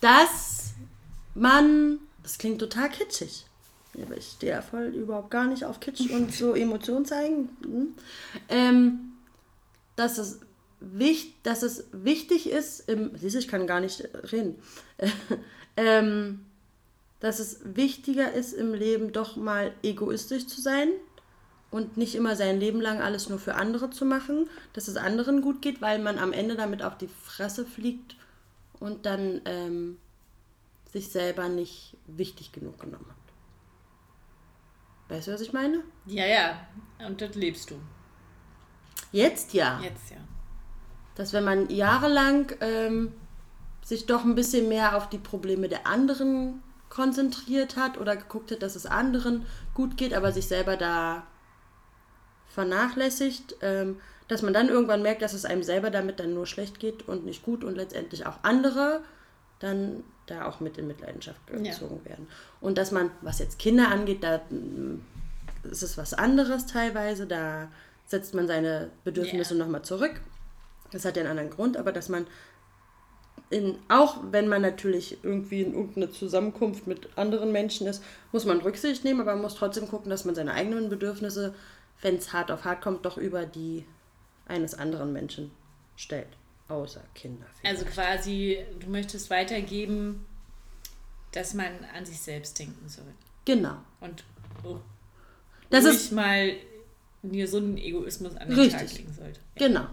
dass 0.00 0.72
man, 1.34 1.98
das 2.22 2.38
klingt 2.38 2.58
total 2.60 2.88
kitschig. 2.90 3.46
Aber 4.02 4.16
ich 4.16 4.26
stehe 4.36 4.52
ja 4.52 4.62
voll 4.62 4.86
überhaupt 4.94 5.30
gar 5.30 5.46
nicht 5.46 5.64
auf 5.64 5.80
Kitsch 5.80 6.08
und 6.10 6.32
so 6.34 6.54
Emotionen 6.54 7.04
zeigen. 7.04 7.48
Hm. 7.64 7.94
Ähm, 8.48 9.00
dass 9.96 10.18
es, 10.18 10.40
wichtig, 10.80 11.34
dass 11.42 11.62
es 11.62 11.84
wichtig 11.92 12.48
ist, 12.50 12.88
im, 12.88 13.10
siehst 13.16 13.34
du, 13.34 13.38
ich 13.40 13.48
kann 13.48 13.66
gar 13.66 13.80
nicht 13.80 14.08
reden, 14.32 14.56
ähm, 15.76 16.46
dass 17.20 17.38
es 17.38 17.60
wichtiger 17.64 18.32
ist 18.32 18.52
im 18.52 18.74
Leben 18.74 19.12
doch 19.12 19.36
mal 19.36 19.72
egoistisch 19.82 20.46
zu 20.46 20.60
sein 20.60 20.88
und 21.70 21.96
nicht 21.96 22.14
immer 22.14 22.34
sein 22.34 22.58
Leben 22.58 22.80
lang 22.80 23.00
alles 23.00 23.28
nur 23.28 23.38
für 23.38 23.54
andere 23.54 23.90
zu 23.90 24.04
machen, 24.04 24.48
dass 24.72 24.88
es 24.88 24.96
anderen 24.96 25.42
gut 25.42 25.62
geht, 25.62 25.80
weil 25.80 25.98
man 25.98 26.18
am 26.18 26.32
Ende 26.32 26.56
damit 26.56 26.82
auf 26.82 26.98
die 26.98 27.08
Fresse 27.08 27.64
fliegt 27.64 28.16
und 28.80 29.06
dann 29.06 29.42
ähm, 29.44 29.98
sich 30.92 31.08
selber 31.10 31.48
nicht 31.48 31.96
wichtig 32.06 32.52
genug 32.52 32.80
genommen 32.80 33.06
hat. 33.08 33.16
Weißt 35.10 35.28
du, 35.28 35.32
was 35.32 35.40
ich 35.40 35.52
meine? 35.52 35.82
Ja, 36.06 36.26
ja. 36.26 36.66
Und 37.06 37.20
das 37.20 37.34
lebst 37.34 37.70
du. 37.70 37.74
Jetzt 39.12 39.54
ja. 39.54 39.80
Jetzt 39.82 40.10
ja. 40.10 40.16
Dass 41.16 41.32
wenn 41.32 41.44
man 41.44 41.68
jahrelang 41.68 42.52
ähm, 42.60 43.12
sich 43.84 44.06
doch 44.06 44.24
ein 44.24 44.34
bisschen 44.34 44.68
mehr 44.68 44.96
auf 44.96 45.08
die 45.08 45.18
Probleme 45.18 45.68
der 45.68 45.86
anderen 45.86 46.62
konzentriert 46.90 47.76
hat 47.76 47.98
oder 47.98 48.16
geguckt 48.16 48.50
hat, 48.50 48.62
dass 48.62 48.76
es 48.76 48.84
anderen 48.84 49.46
gut 49.74 49.96
geht, 49.96 50.12
aber 50.12 50.32
sich 50.32 50.46
selber 50.46 50.76
da 50.76 51.22
vernachlässigt, 52.48 53.56
ähm, 53.62 54.00
dass 54.28 54.42
man 54.42 54.52
dann 54.52 54.68
irgendwann 54.68 55.02
merkt, 55.02 55.22
dass 55.22 55.32
es 55.32 55.44
einem 55.44 55.62
selber 55.62 55.90
damit 55.90 56.20
dann 56.20 56.34
nur 56.34 56.46
schlecht 56.46 56.78
geht 56.78 57.08
und 57.08 57.24
nicht 57.24 57.42
gut 57.42 57.64
und 57.64 57.76
letztendlich 57.76 58.26
auch 58.26 58.38
andere 58.42 59.02
dann 59.60 60.04
da 60.26 60.46
auch 60.46 60.60
mit 60.60 60.78
in 60.78 60.86
Mitleidenschaft 60.86 61.46
gezogen 61.46 62.00
ja. 62.04 62.10
werden. 62.10 62.28
Und 62.60 62.78
dass 62.78 62.92
man, 62.92 63.10
was 63.20 63.38
jetzt 63.38 63.58
Kinder 63.58 63.88
angeht, 63.88 64.22
da 64.22 64.40
mm, 64.50 65.00
ist 65.70 65.82
es 65.82 65.98
was 65.98 66.14
anderes 66.14 66.66
teilweise, 66.66 67.26
da 67.26 67.68
setzt 68.06 68.34
man 68.34 68.46
seine 68.46 68.90
Bedürfnisse 69.04 69.54
yeah. 69.54 69.64
nochmal 69.64 69.82
zurück. 69.82 70.20
Das 70.92 71.04
hat 71.04 71.16
ja 71.16 71.22
einen 71.22 71.30
anderen 71.30 71.50
Grund, 71.50 71.76
aber 71.76 71.92
dass 71.92 72.08
man 72.08 72.26
in, 73.50 73.78
auch 73.88 74.18
wenn 74.30 74.48
man 74.48 74.62
natürlich 74.62 75.18
irgendwie 75.24 75.62
in 75.62 75.74
irgendeine 75.74 76.10
Zusammenkunft 76.10 76.86
mit 76.86 77.08
anderen 77.18 77.50
Menschen 77.50 77.88
ist, 77.88 78.02
muss 78.30 78.44
man 78.44 78.60
Rücksicht 78.60 79.04
nehmen, 79.04 79.20
aber 79.20 79.32
man 79.32 79.42
muss 79.42 79.56
trotzdem 79.56 79.88
gucken, 79.88 80.08
dass 80.08 80.24
man 80.24 80.36
seine 80.36 80.54
eigenen 80.54 80.88
Bedürfnisse, 80.88 81.54
wenn 82.00 82.16
es 82.16 82.32
hart 82.32 82.52
auf 82.52 82.64
hart 82.64 82.80
kommt, 82.80 83.04
doch 83.04 83.18
über 83.18 83.44
die 83.46 83.84
eines 84.46 84.74
anderen 84.74 85.12
Menschen 85.12 85.50
stellt. 85.96 86.28
Außer 86.68 87.02
Kinder. 87.14 87.46
Vielleicht. 87.60 87.76
Also 87.76 87.90
quasi, 87.92 88.58
du 88.78 88.88
möchtest 88.88 89.28
weitergeben, 89.30 90.24
dass 91.32 91.52
man 91.54 91.84
an 91.96 92.06
sich 92.06 92.20
selbst 92.20 92.56
denken 92.58 92.88
soll. 92.88 93.12
Genau. 93.44 93.76
Und 94.00 94.22
oh, 94.62 94.78
das 95.70 95.84
ist 95.84 96.12
mal 96.12 96.52
einen 97.22 97.76
Egoismus 97.78 98.36
an 98.36 98.48
den 98.48 98.58
richtig. 98.58 98.80
Tag 98.80 98.98
legen 98.98 99.12
sollte. 99.12 99.40
Ja. 99.58 99.66
Genau. 99.66 99.86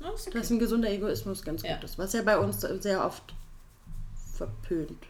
Das 0.00 0.26
okay. 0.26 0.38
Dass 0.38 0.50
ein 0.50 0.58
gesunder 0.58 0.90
Egoismus 0.90 1.42
ganz 1.42 1.62
ja. 1.62 1.74
gut 1.74 1.84
ist, 1.84 1.98
was 1.98 2.12
ja 2.12 2.22
bei 2.22 2.38
uns 2.38 2.60
sehr 2.60 3.04
oft 3.04 3.34
verpönt. 4.34 4.90
wird. 4.90 5.06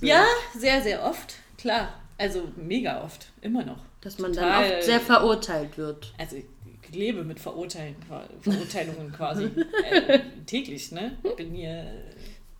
Ja, 0.00 0.24
sehr, 0.56 0.82
sehr 0.82 1.04
oft, 1.04 1.34
klar. 1.56 1.94
Also 2.18 2.48
mega 2.56 3.02
oft, 3.04 3.28
immer 3.42 3.64
noch. 3.64 3.78
Dass 4.00 4.18
man 4.18 4.32
Total, 4.32 4.68
dann 4.68 4.78
oft 4.78 4.84
sehr 4.84 5.00
verurteilt 5.00 5.78
wird. 5.78 6.12
Also 6.18 6.36
ich 6.36 6.46
lebe 6.94 7.24
mit 7.24 7.40
Verurteilen, 7.40 7.96
Verurteilungen 8.40 9.12
quasi 9.12 9.44
äh, 9.90 10.20
täglich, 10.46 10.92
ne? 10.92 11.16
Ich 11.22 11.36
bin 11.36 11.52
hier 11.52 11.86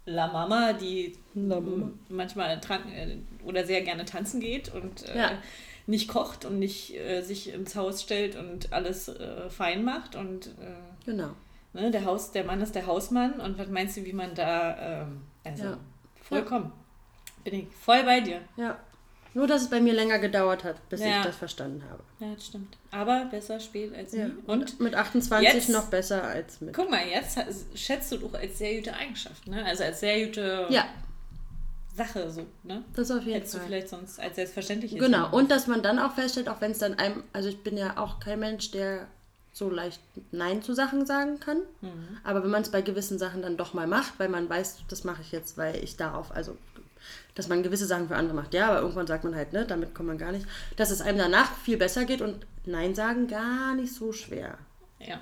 La 0.05 0.29
Mama, 0.29 0.73
die 0.73 1.17
La 1.35 1.61
Mama. 1.61 1.91
manchmal 2.09 2.61
äh, 2.61 3.17
oder 3.45 3.65
sehr 3.65 3.83
gerne 3.83 4.05
tanzen 4.05 4.41
geht 4.41 4.73
und 4.75 5.09
äh, 5.09 5.19
ja. 5.19 5.39
nicht 5.87 6.09
kocht 6.09 6.45
und 6.45 6.59
nicht 6.59 6.95
äh, 6.95 7.23
sich 7.23 7.53
ins 7.53 7.77
Haus 7.77 8.03
stellt 8.03 8.37
und 8.37 8.73
alles 8.73 9.09
äh, 9.09 9.49
fein 9.51 9.85
macht 9.85 10.17
und 10.17 10.47
äh, 10.47 10.96
genau. 11.07 11.31
Ne, 11.73 11.91
der 11.91 12.05
Haus, 12.05 12.33
der 12.33 12.45
Mann 12.45 12.61
ist 12.61 12.75
der 12.75 12.87
Hausmann 12.87 13.41
und 13.41 13.59
was 13.59 13.69
meinst 13.69 13.97
du, 13.97 14.05
wie 14.05 14.13
man 14.13 14.35
da 14.35 15.03
ähm, 15.03 15.23
also 15.45 15.65
ja. 15.65 15.79
vollkommen 16.23 16.73
ja. 16.75 17.51
bin 17.51 17.61
ich 17.61 17.67
voll 17.75 18.03
bei 18.03 18.21
dir. 18.21 18.41
Ja. 18.57 18.79
Nur, 19.35 19.47
dass 19.47 19.61
es 19.61 19.69
bei 19.69 19.83
mir 19.83 19.93
länger 19.93 20.19
gedauert 20.19 20.65
hat, 20.65 20.89
bis 20.89 21.01
ja. 21.01 21.19
ich 21.19 21.27
das 21.27 21.37
verstanden 21.37 21.85
habe. 21.91 22.03
Ja, 22.21 22.35
das 22.35 22.47
stimmt. 22.47 22.79
Aber 22.91 23.27
besser 23.27 23.61
spät 23.61 23.95
als 23.95 24.15
nie. 24.15 24.33
Und 24.47 24.81
mit 24.81 24.95
28 24.95 25.53
jetzt, 25.53 25.69
noch 25.69 25.89
besser 25.89 26.25
als 26.25 26.63
mit. 26.63 26.73
Guck 26.75 26.91
mal, 26.91 27.07
jetzt 27.07 27.39
schätzt 27.75 28.11
du 28.13 28.17
doch 28.17 28.33
als 28.33 28.57
sehr 28.57 28.77
gute 28.77 28.95
Eigenschaft, 28.95 29.47
ne? 29.47 29.63
Also 29.63 29.85
als 29.85 30.01
sehr 30.01 30.25
gute 30.25 30.67
ja. 30.71 30.87
Sache, 31.95 32.31
so, 32.31 32.47
ne? 32.63 32.83
Das 32.95 33.11
auf 33.11 33.25
jeden 33.25 33.35
Hättest 33.35 33.53
Fall. 33.53 33.61
du 33.61 33.67
vielleicht 33.67 33.89
sonst 33.91 34.19
als 34.19 34.37
selbstverständlich 34.37 34.97
Genau. 34.97 35.31
Und 35.31 35.51
dass 35.51 35.67
man 35.67 35.83
dann 35.83 35.99
auch 35.99 36.15
feststellt, 36.15 36.49
auch 36.49 36.63
wenn 36.63 36.71
es 36.71 36.79
dann 36.79 36.95
einem, 36.95 37.23
also 37.35 37.51
ich 37.51 37.63
bin 37.63 37.77
ja 37.77 37.99
auch 37.99 38.21
kein 38.21 38.41
Mensch, 38.41 38.71
der 38.71 39.07
so 39.57 39.71
leicht 39.71 40.03
Nein 40.33 40.61
zu 40.61 40.75
Sachen 40.75 41.07
sagen 41.07 41.41
kann. 41.41 41.63
Mhm. 41.81 42.19
Aber 42.25 42.43
wenn 42.43 42.51
man 42.51 42.61
es 42.61 42.71
bei 42.71 42.83
gewissen 42.83 43.19
Sachen 43.19 43.41
dann 43.41 43.57
doch 43.57 43.73
mal 43.73 43.87
macht, 43.87 44.19
weil 44.19 44.29
man 44.29 44.51
weiß, 44.51 44.83
das 44.89 45.05
mache 45.05 45.23
ich 45.23 45.33
jetzt, 45.33 45.57
weil 45.57 45.83
ich 45.83 45.97
darauf, 45.97 46.31
also 46.31 46.59
dass 47.35 47.49
man 47.49 47.63
gewisse 47.63 47.87
Sachen 47.87 48.09
für 48.09 48.17
andere 48.17 48.37
macht. 48.37 48.53
Ja, 48.53 48.69
aber 48.69 48.81
irgendwann 48.81 49.07
sagt 49.07 49.25
man 49.25 49.35
halt, 49.35 49.55
ne, 49.55 49.65
damit 49.65 49.95
kommt 49.95 50.09
man 50.09 50.19
gar 50.19 50.33
nicht. 50.33 50.47
Dass 50.77 50.91
es 50.91 51.01
einem 51.01 51.17
danach 51.17 51.57
viel 51.57 51.79
besser 51.79 52.05
geht 52.05 52.21
und 52.21 52.47
Nein 52.67 52.95
sagen 52.95 53.29
gar 53.29 53.75
nicht 53.75 53.95
so 53.95 54.13
schwer. 54.13 54.59
Ja. 54.99 55.21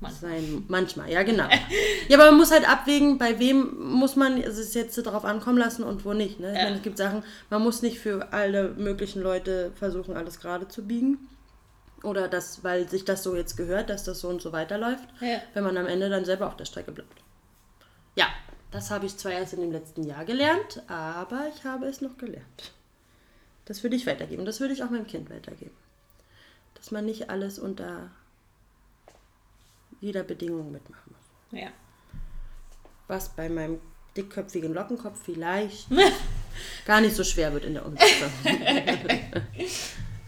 Manchmal. 0.00 0.30
Sein, 0.30 0.64
manchmal, 0.68 1.10
ja, 1.10 1.22
genau. 1.22 1.48
ja, 2.08 2.16
aber 2.16 2.30
man 2.30 2.38
muss 2.38 2.52
halt 2.52 2.66
abwägen, 2.66 3.18
bei 3.18 3.38
wem 3.38 3.76
muss 3.78 4.16
man 4.16 4.38
es 4.38 4.72
jetzt 4.72 4.96
darauf 5.06 5.26
ankommen 5.26 5.58
lassen 5.58 5.82
und 5.82 6.06
wo 6.06 6.14
nicht. 6.14 6.40
Ne? 6.40 6.52
Ich 6.52 6.58
ja. 6.58 6.64
meine, 6.64 6.76
es 6.76 6.82
gibt 6.82 6.96
Sachen, 6.96 7.22
man 7.50 7.62
muss 7.62 7.82
nicht 7.82 7.98
für 7.98 8.32
alle 8.32 8.70
möglichen 8.70 9.22
Leute 9.22 9.72
versuchen, 9.74 10.16
alles 10.16 10.40
gerade 10.40 10.68
zu 10.68 10.86
biegen. 10.86 11.18
Oder 12.04 12.28
das, 12.28 12.62
weil 12.62 12.88
sich 12.88 13.04
das 13.04 13.22
so 13.22 13.34
jetzt 13.34 13.56
gehört, 13.56 13.88
dass 13.90 14.04
das 14.04 14.20
so 14.20 14.28
und 14.28 14.42
so 14.42 14.52
weiterläuft, 14.52 15.08
ja. 15.20 15.40
wenn 15.54 15.64
man 15.64 15.76
am 15.76 15.86
Ende 15.86 16.10
dann 16.10 16.24
selber 16.24 16.46
auf 16.46 16.56
der 16.56 16.66
Strecke 16.66 16.92
bleibt. 16.92 17.22
Ja, 18.14 18.26
das 18.70 18.90
habe 18.90 19.06
ich 19.06 19.16
zwar 19.16 19.32
erst 19.32 19.54
in 19.54 19.62
dem 19.62 19.72
letzten 19.72 20.04
Jahr 20.04 20.24
gelernt, 20.24 20.82
aber 20.86 21.48
ich 21.54 21.64
habe 21.64 21.86
es 21.86 22.00
noch 22.00 22.18
gelernt. 22.18 22.72
Das 23.64 23.82
würde 23.82 23.96
ich 23.96 24.06
weitergeben. 24.06 24.44
Das 24.44 24.60
würde 24.60 24.74
ich 24.74 24.82
auch 24.82 24.90
meinem 24.90 25.06
Kind 25.06 25.30
weitergeben. 25.30 25.74
Dass 26.74 26.90
man 26.90 27.06
nicht 27.06 27.30
alles 27.30 27.58
unter 27.58 28.10
jeder 30.00 30.22
Bedingung 30.22 30.70
mitmachen 30.70 31.14
muss. 31.16 31.58
Ja. 31.58 31.68
Was 33.08 33.30
bei 33.30 33.48
meinem 33.48 33.80
dickköpfigen 34.16 34.74
Lockenkopf 34.74 35.22
vielleicht 35.24 35.88
gar 36.86 37.00
nicht 37.00 37.16
so 37.16 37.24
schwer 37.24 37.52
wird 37.54 37.64
in 37.64 37.74
der 37.74 37.86
Umsetzung. 37.86 38.30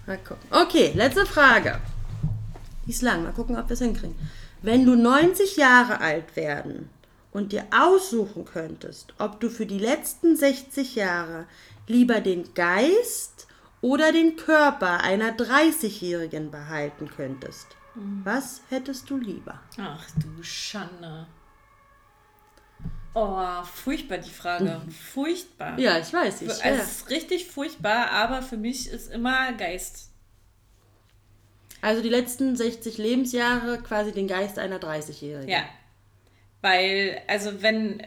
Mal 0.06 0.18
gucken. 0.18 0.45
Okay, 0.66 0.90
letzte 0.96 1.24
Frage. 1.26 1.78
Die 2.86 2.90
ist 2.90 3.02
lang. 3.02 3.22
Mal 3.22 3.32
gucken, 3.32 3.56
ob 3.56 3.68
wir 3.68 3.74
es 3.74 3.78
hinkriegen. 3.78 4.16
Wenn 4.62 4.84
du 4.84 4.96
90 4.96 5.56
Jahre 5.56 6.00
alt 6.00 6.34
werden 6.34 6.90
und 7.30 7.52
dir 7.52 7.66
aussuchen 7.70 8.44
könntest, 8.44 9.14
ob 9.18 9.38
du 9.38 9.48
für 9.48 9.66
die 9.66 9.78
letzten 9.78 10.36
60 10.36 10.96
Jahre 10.96 11.46
lieber 11.86 12.20
den 12.20 12.52
Geist 12.54 13.46
oder 13.80 14.10
den 14.10 14.34
Körper 14.34 15.04
einer 15.04 15.36
30-Jährigen 15.36 16.50
behalten 16.50 17.08
könntest, 17.16 17.68
mhm. 17.94 18.22
was 18.24 18.62
hättest 18.68 19.08
du 19.08 19.18
lieber? 19.18 19.60
Ach 19.78 20.04
du 20.16 20.42
Schande. 20.42 21.28
Oh, 23.14 23.62
furchtbar 23.62 24.18
die 24.18 24.30
Frage. 24.30 24.82
Furchtbar. 25.14 25.78
Ja, 25.78 25.96
ich 25.98 26.12
weiß. 26.12 26.42
Ich, 26.42 26.64
also, 26.64 26.82
es 26.82 26.90
ist 26.90 27.10
richtig 27.10 27.46
furchtbar, 27.46 28.10
aber 28.10 28.42
für 28.42 28.56
mich 28.56 28.90
ist 28.90 29.12
immer 29.12 29.52
Geist. 29.52 30.10
Also 31.86 32.02
die 32.02 32.08
letzten 32.08 32.56
60 32.56 32.98
Lebensjahre 32.98 33.78
quasi 33.78 34.10
den 34.10 34.26
Geist 34.26 34.58
einer 34.58 34.80
30-Jährigen. 34.80 35.48
Ja, 35.48 35.62
weil, 36.60 37.22
also 37.28 37.62
wenn, 37.62 38.02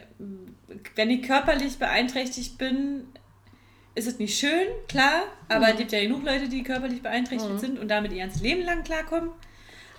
wenn 0.96 1.10
ich 1.10 1.22
körperlich 1.22 1.78
beeinträchtigt 1.78 2.58
bin, 2.58 3.06
ist 3.96 4.06
es 4.06 4.20
nicht 4.20 4.38
schön, 4.38 4.68
klar, 4.89 5.24
aber 5.48 5.68
mhm. 5.68 5.72
es 5.72 5.78
gibt 5.78 5.92
ja 5.94 6.02
genug 6.02 6.26
Leute, 6.26 6.50
die 6.50 6.62
körperlich 6.63 7.02
beeinträchtigt 7.02 7.54
mhm. 7.54 7.60
sind 7.60 7.80
und 7.80 7.88
damit 7.88 8.12
ihr 8.12 8.20
ganzes 8.20 8.42
Leben 8.42 8.65
lang 8.65 8.84
klarkommen. 8.84 9.30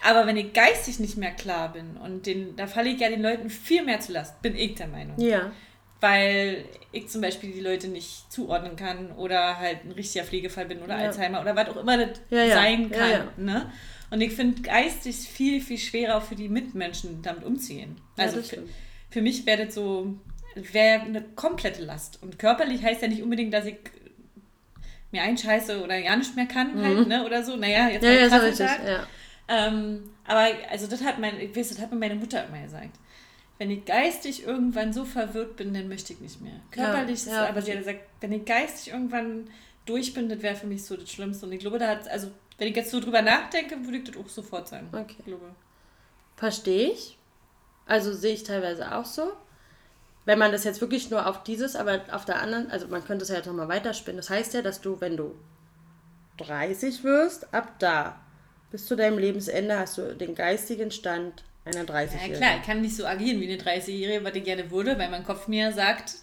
Aber 0.06 0.26
wenn 0.26 0.36
ich 0.36 0.52
geistig 0.52 1.00
nicht 1.00 1.16
mehr 1.16 1.30
klar 1.30 1.72
bin 1.72 1.96
und 1.96 2.26
den, 2.26 2.56
da 2.56 2.66
falle 2.66 2.90
ich 2.90 3.00
ja 3.00 3.08
den 3.08 3.22
Leuten 3.22 3.48
viel 3.48 3.82
mehr 3.82 4.00
zu 4.00 4.12
Last, 4.12 4.42
bin 4.42 4.56
ich 4.56 4.74
der 4.74 4.88
Meinung. 4.88 5.18
Ja. 5.18 5.52
Weil 6.00 6.64
ich 6.92 7.08
zum 7.08 7.20
Beispiel 7.20 7.52
die 7.52 7.60
Leute 7.60 7.88
nicht 7.88 8.32
zuordnen 8.32 8.76
kann 8.76 9.12
oder 9.12 9.58
halt 9.58 9.84
ein 9.84 9.92
richtiger 9.92 10.24
Pflegefall 10.24 10.66
bin 10.66 10.82
oder 10.82 10.98
ja. 10.98 11.06
Alzheimer 11.06 11.40
oder 11.40 11.54
was 11.54 11.68
auch 11.68 11.76
immer 11.76 11.98
das 11.98 12.20
ja, 12.30 12.48
sein 12.48 12.90
kann. 12.90 13.28
Ne? 13.36 13.70
Und 14.10 14.20
ich 14.20 14.32
finde 14.32 14.62
geistig 14.62 15.16
viel, 15.16 15.60
viel 15.60 15.78
schwerer 15.78 16.20
für 16.20 16.34
die 16.34 16.48
Mitmenschen 16.48 17.22
damit 17.22 17.44
umzugehen. 17.44 17.96
Also 18.16 18.38
ja, 18.38 18.42
für, 18.42 18.62
für, 19.10 19.22
mich 19.22 19.46
wäre 19.46 19.66
das 19.66 19.74
so, 19.74 20.18
wäre 20.54 21.02
eine 21.02 21.22
komplette 21.22 21.82
Last. 21.82 22.20
Und 22.22 22.38
körperlich 22.38 22.82
heißt 22.82 23.02
ja 23.02 23.08
nicht 23.08 23.22
unbedingt, 23.22 23.54
dass 23.54 23.66
ich 23.66 23.76
mir 25.12 25.22
einscheiße 25.22 25.82
oder 25.82 26.00
gar 26.02 26.16
nicht 26.16 26.34
mehr 26.34 26.46
kann, 26.46 26.76
mhm. 26.76 26.84
halt, 26.84 27.08
ne? 27.08 27.24
Oder 27.24 27.44
so. 27.44 27.56
Naja, 27.56 27.88
jetzt 27.88 28.02
ja, 28.02 28.12
ja, 28.12 28.28
so 28.30 28.36
richtig, 28.36 28.68
ja. 28.86 29.06
Ähm, 29.48 30.10
aber 30.24 30.48
also 30.70 30.86
das 30.86 31.02
hat 31.02 31.18
mein, 31.18 31.40
ich 31.40 31.54
weiß, 31.54 31.70
das 31.70 31.80
hat 31.80 31.90
mir 31.90 31.98
meine 31.98 32.14
Mutter 32.14 32.46
immer 32.46 32.62
gesagt. 32.62 32.96
Wenn 33.60 33.70
ich 33.70 33.84
geistig 33.84 34.44
irgendwann 34.46 34.94
so 34.94 35.04
verwirrt 35.04 35.56
bin, 35.56 35.74
dann 35.74 35.86
möchte 35.86 36.14
ich 36.14 36.20
nicht 36.20 36.40
mehr. 36.40 36.60
Körperlich 36.70 37.26
ja, 37.26 37.44
ja, 37.44 37.48
aber 37.50 37.60
sie 37.60 37.72
hat 37.72 37.80
gesagt, 37.80 38.00
wenn 38.22 38.32
ich 38.32 38.46
geistig 38.46 38.90
irgendwann 38.90 39.50
durch 39.84 40.14
bin, 40.14 40.30
das 40.30 40.40
wäre 40.40 40.56
für 40.56 40.66
mich 40.66 40.82
so 40.82 40.96
das 40.96 41.10
Schlimmste. 41.10 41.44
Und 41.44 41.52
ich 41.52 41.60
glaube, 41.60 41.78
da 41.78 41.88
hat, 41.88 42.08
also 42.08 42.30
wenn 42.56 42.68
ich 42.68 42.76
jetzt 42.76 42.90
so 42.90 43.00
drüber 43.00 43.20
nachdenke, 43.20 43.84
würde 43.84 43.98
ich 43.98 44.04
das 44.04 44.16
auch 44.16 44.30
sofort 44.30 44.66
sagen. 44.66 44.88
Okay. 44.90 45.36
Verstehe 46.36 46.92
ich. 46.92 47.18
Also 47.84 48.14
sehe 48.14 48.32
ich 48.32 48.44
teilweise 48.44 48.96
auch 48.96 49.04
so. 49.04 49.30
wenn 50.24 50.38
man 50.38 50.52
das 50.52 50.64
jetzt 50.64 50.80
wirklich 50.80 51.10
nur 51.10 51.26
auf 51.26 51.42
dieses, 51.42 51.76
aber 51.76 52.02
auf 52.12 52.24
der 52.24 52.40
anderen, 52.40 52.70
also 52.70 52.88
man 52.88 53.04
könnte 53.04 53.24
es 53.24 53.30
ja 53.30 53.36
jetzt 53.36 53.46
nochmal 53.46 53.68
weiterspinnen. 53.68 54.18
Das 54.18 54.30
heißt 54.30 54.54
ja, 54.54 54.62
dass 54.62 54.80
du, 54.80 55.00
wenn 55.00 55.16
du 55.16 55.34
30 56.38 57.04
wirst, 57.04 57.52
ab 57.52 57.78
da 57.78 58.20
bis 58.70 58.86
zu 58.86 58.96
deinem 58.96 59.18
Lebensende 59.18 59.78
hast 59.78 59.98
du 59.98 60.14
den 60.14 60.34
geistigen 60.34 60.90
Stand 60.90 61.42
einer 61.64 61.84
30-Jährigen. 61.84 62.32
Ja 62.32 62.36
klar, 62.36 62.56
ich 62.60 62.66
kann 62.66 62.80
nicht 62.80 62.96
so 62.96 63.06
agieren 63.06 63.40
wie 63.40 63.52
eine 63.52 63.60
30-Jährige, 63.60 64.24
was 64.24 64.34
ich 64.34 64.44
gerne 64.44 64.70
würde, 64.70 64.98
weil 64.98 65.10
mein 65.10 65.24
Kopf 65.24 65.48
mir 65.48 65.72
sagt, 65.72 66.14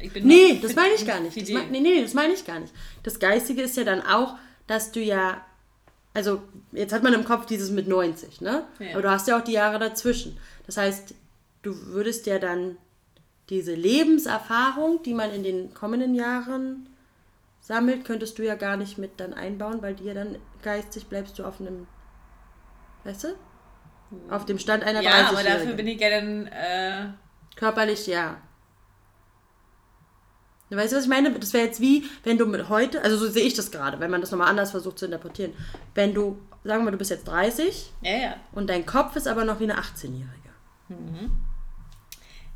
ich 0.00 0.12
bin 0.12 0.26
Nee, 0.26 0.58
das 0.60 0.74
meine 0.74 0.94
ich 0.94 1.06
gar 1.06 1.20
nicht. 1.20 1.40
Das 1.40 1.48
mein, 1.50 1.70
nee, 1.70 1.80
nee, 1.80 2.02
das 2.02 2.14
meine 2.14 2.32
ich 2.32 2.44
gar 2.44 2.58
nicht. 2.60 2.72
Das 3.02 3.18
Geistige 3.18 3.62
ist 3.62 3.76
ja 3.76 3.84
dann 3.84 4.02
auch, 4.02 4.36
dass 4.66 4.92
du 4.92 5.00
ja, 5.00 5.44
also 6.14 6.42
jetzt 6.72 6.92
hat 6.92 7.02
man 7.02 7.12
im 7.12 7.24
Kopf 7.24 7.46
dieses 7.46 7.70
mit 7.70 7.86
90, 7.86 8.40
ne? 8.40 8.64
Ja. 8.78 8.92
Aber 8.92 9.02
du 9.02 9.10
hast 9.10 9.28
ja 9.28 9.38
auch 9.38 9.44
die 9.44 9.52
Jahre 9.52 9.78
dazwischen. 9.78 10.38
Das 10.66 10.76
heißt, 10.76 11.14
du 11.62 11.86
würdest 11.86 12.26
ja 12.26 12.38
dann 12.38 12.76
diese 13.48 13.74
Lebenserfahrung, 13.74 15.02
die 15.02 15.14
man 15.14 15.32
in 15.32 15.42
den 15.42 15.74
kommenden 15.74 16.14
Jahren 16.14 16.88
sammelt, 17.60 18.04
könntest 18.04 18.38
du 18.38 18.44
ja 18.44 18.54
gar 18.54 18.76
nicht 18.76 18.96
mit 18.96 19.18
dann 19.18 19.34
einbauen, 19.34 19.82
weil 19.82 19.94
dir 19.94 20.14
dann 20.14 20.36
geistig 20.62 21.06
bleibst 21.06 21.38
du 21.38 21.44
auf 21.44 21.60
einem, 21.60 21.86
weißt 23.04 23.24
du? 23.24 23.28
Auf 24.28 24.44
dem 24.44 24.58
Stand 24.58 24.82
einer 24.84 25.02
Ja, 25.02 25.10
aber 25.28 25.38
30-Jährigen. 25.38 25.58
dafür 25.58 25.74
bin 25.74 25.86
ich 25.86 26.00
ja 26.00 26.10
dann, 26.10 26.46
äh, 26.46 27.08
Körperlich, 27.56 28.06
ja. 28.06 28.40
Weißt 30.70 30.92
du, 30.92 30.96
was 30.96 31.04
ich 31.04 31.10
meine? 31.10 31.32
Das 31.32 31.52
wäre 31.52 31.66
jetzt 31.66 31.80
wie, 31.80 32.04
wenn 32.22 32.38
du 32.38 32.46
mit 32.46 32.68
heute, 32.68 33.02
also 33.02 33.16
so 33.16 33.28
sehe 33.28 33.42
ich 33.44 33.54
das 33.54 33.72
gerade, 33.72 33.98
wenn 33.98 34.10
man 34.10 34.20
das 34.20 34.30
nochmal 34.30 34.48
anders 34.48 34.70
versucht 34.70 34.98
zu 35.00 35.04
interpretieren. 35.04 35.52
Wenn 35.94 36.14
du, 36.14 36.38
sagen 36.62 36.80
wir 36.80 36.84
mal, 36.86 36.90
du 36.92 36.98
bist 36.98 37.10
jetzt 37.10 37.26
30 37.26 37.90
ja, 38.02 38.12
ja. 38.16 38.36
und 38.52 38.70
dein 38.70 38.86
Kopf 38.86 39.16
ist 39.16 39.26
aber 39.26 39.44
noch 39.44 39.58
wie 39.58 39.64
eine 39.64 39.78
18-Jährige. 39.78 40.30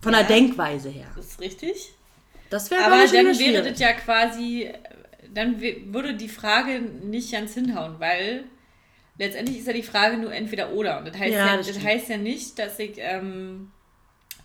Von 0.01 0.13
der 0.13 0.25
Denkweise 0.25 0.91
her. 0.91 1.09
Das 1.17 1.27
ist 1.27 1.41
richtig. 1.41 1.93
Das 2.51 2.71
wäre 2.71 2.85
Aber 2.85 2.97
dann 2.99 3.39
wäre 3.39 3.69
das 3.69 3.81
ja 3.81 3.93
quasi, 3.95 4.71
dann 5.33 5.61
würde 5.61 6.15
die 6.15 6.29
Frage 6.29 6.81
nicht 6.81 7.33
ganz 7.33 7.55
hinhauen, 7.55 7.97
weil 7.99 8.45
letztendlich 9.19 9.59
ist 9.59 9.67
ja 9.67 9.73
die 9.73 9.83
Frage 9.83 10.17
nur 10.17 10.33
entweder 10.33 10.73
oder. 10.73 10.99
Und 10.99 11.09
das 11.09 11.19
heißt 11.19 11.33
Ja, 11.33 11.47
ja, 11.47 11.57
das 11.57 11.67
das 11.69 11.83
heißt 11.83 12.09
ja 12.09 12.17
nicht, 12.17 12.59
dass 12.59 12.79
ich, 12.79 12.95
ähm, 12.97 13.71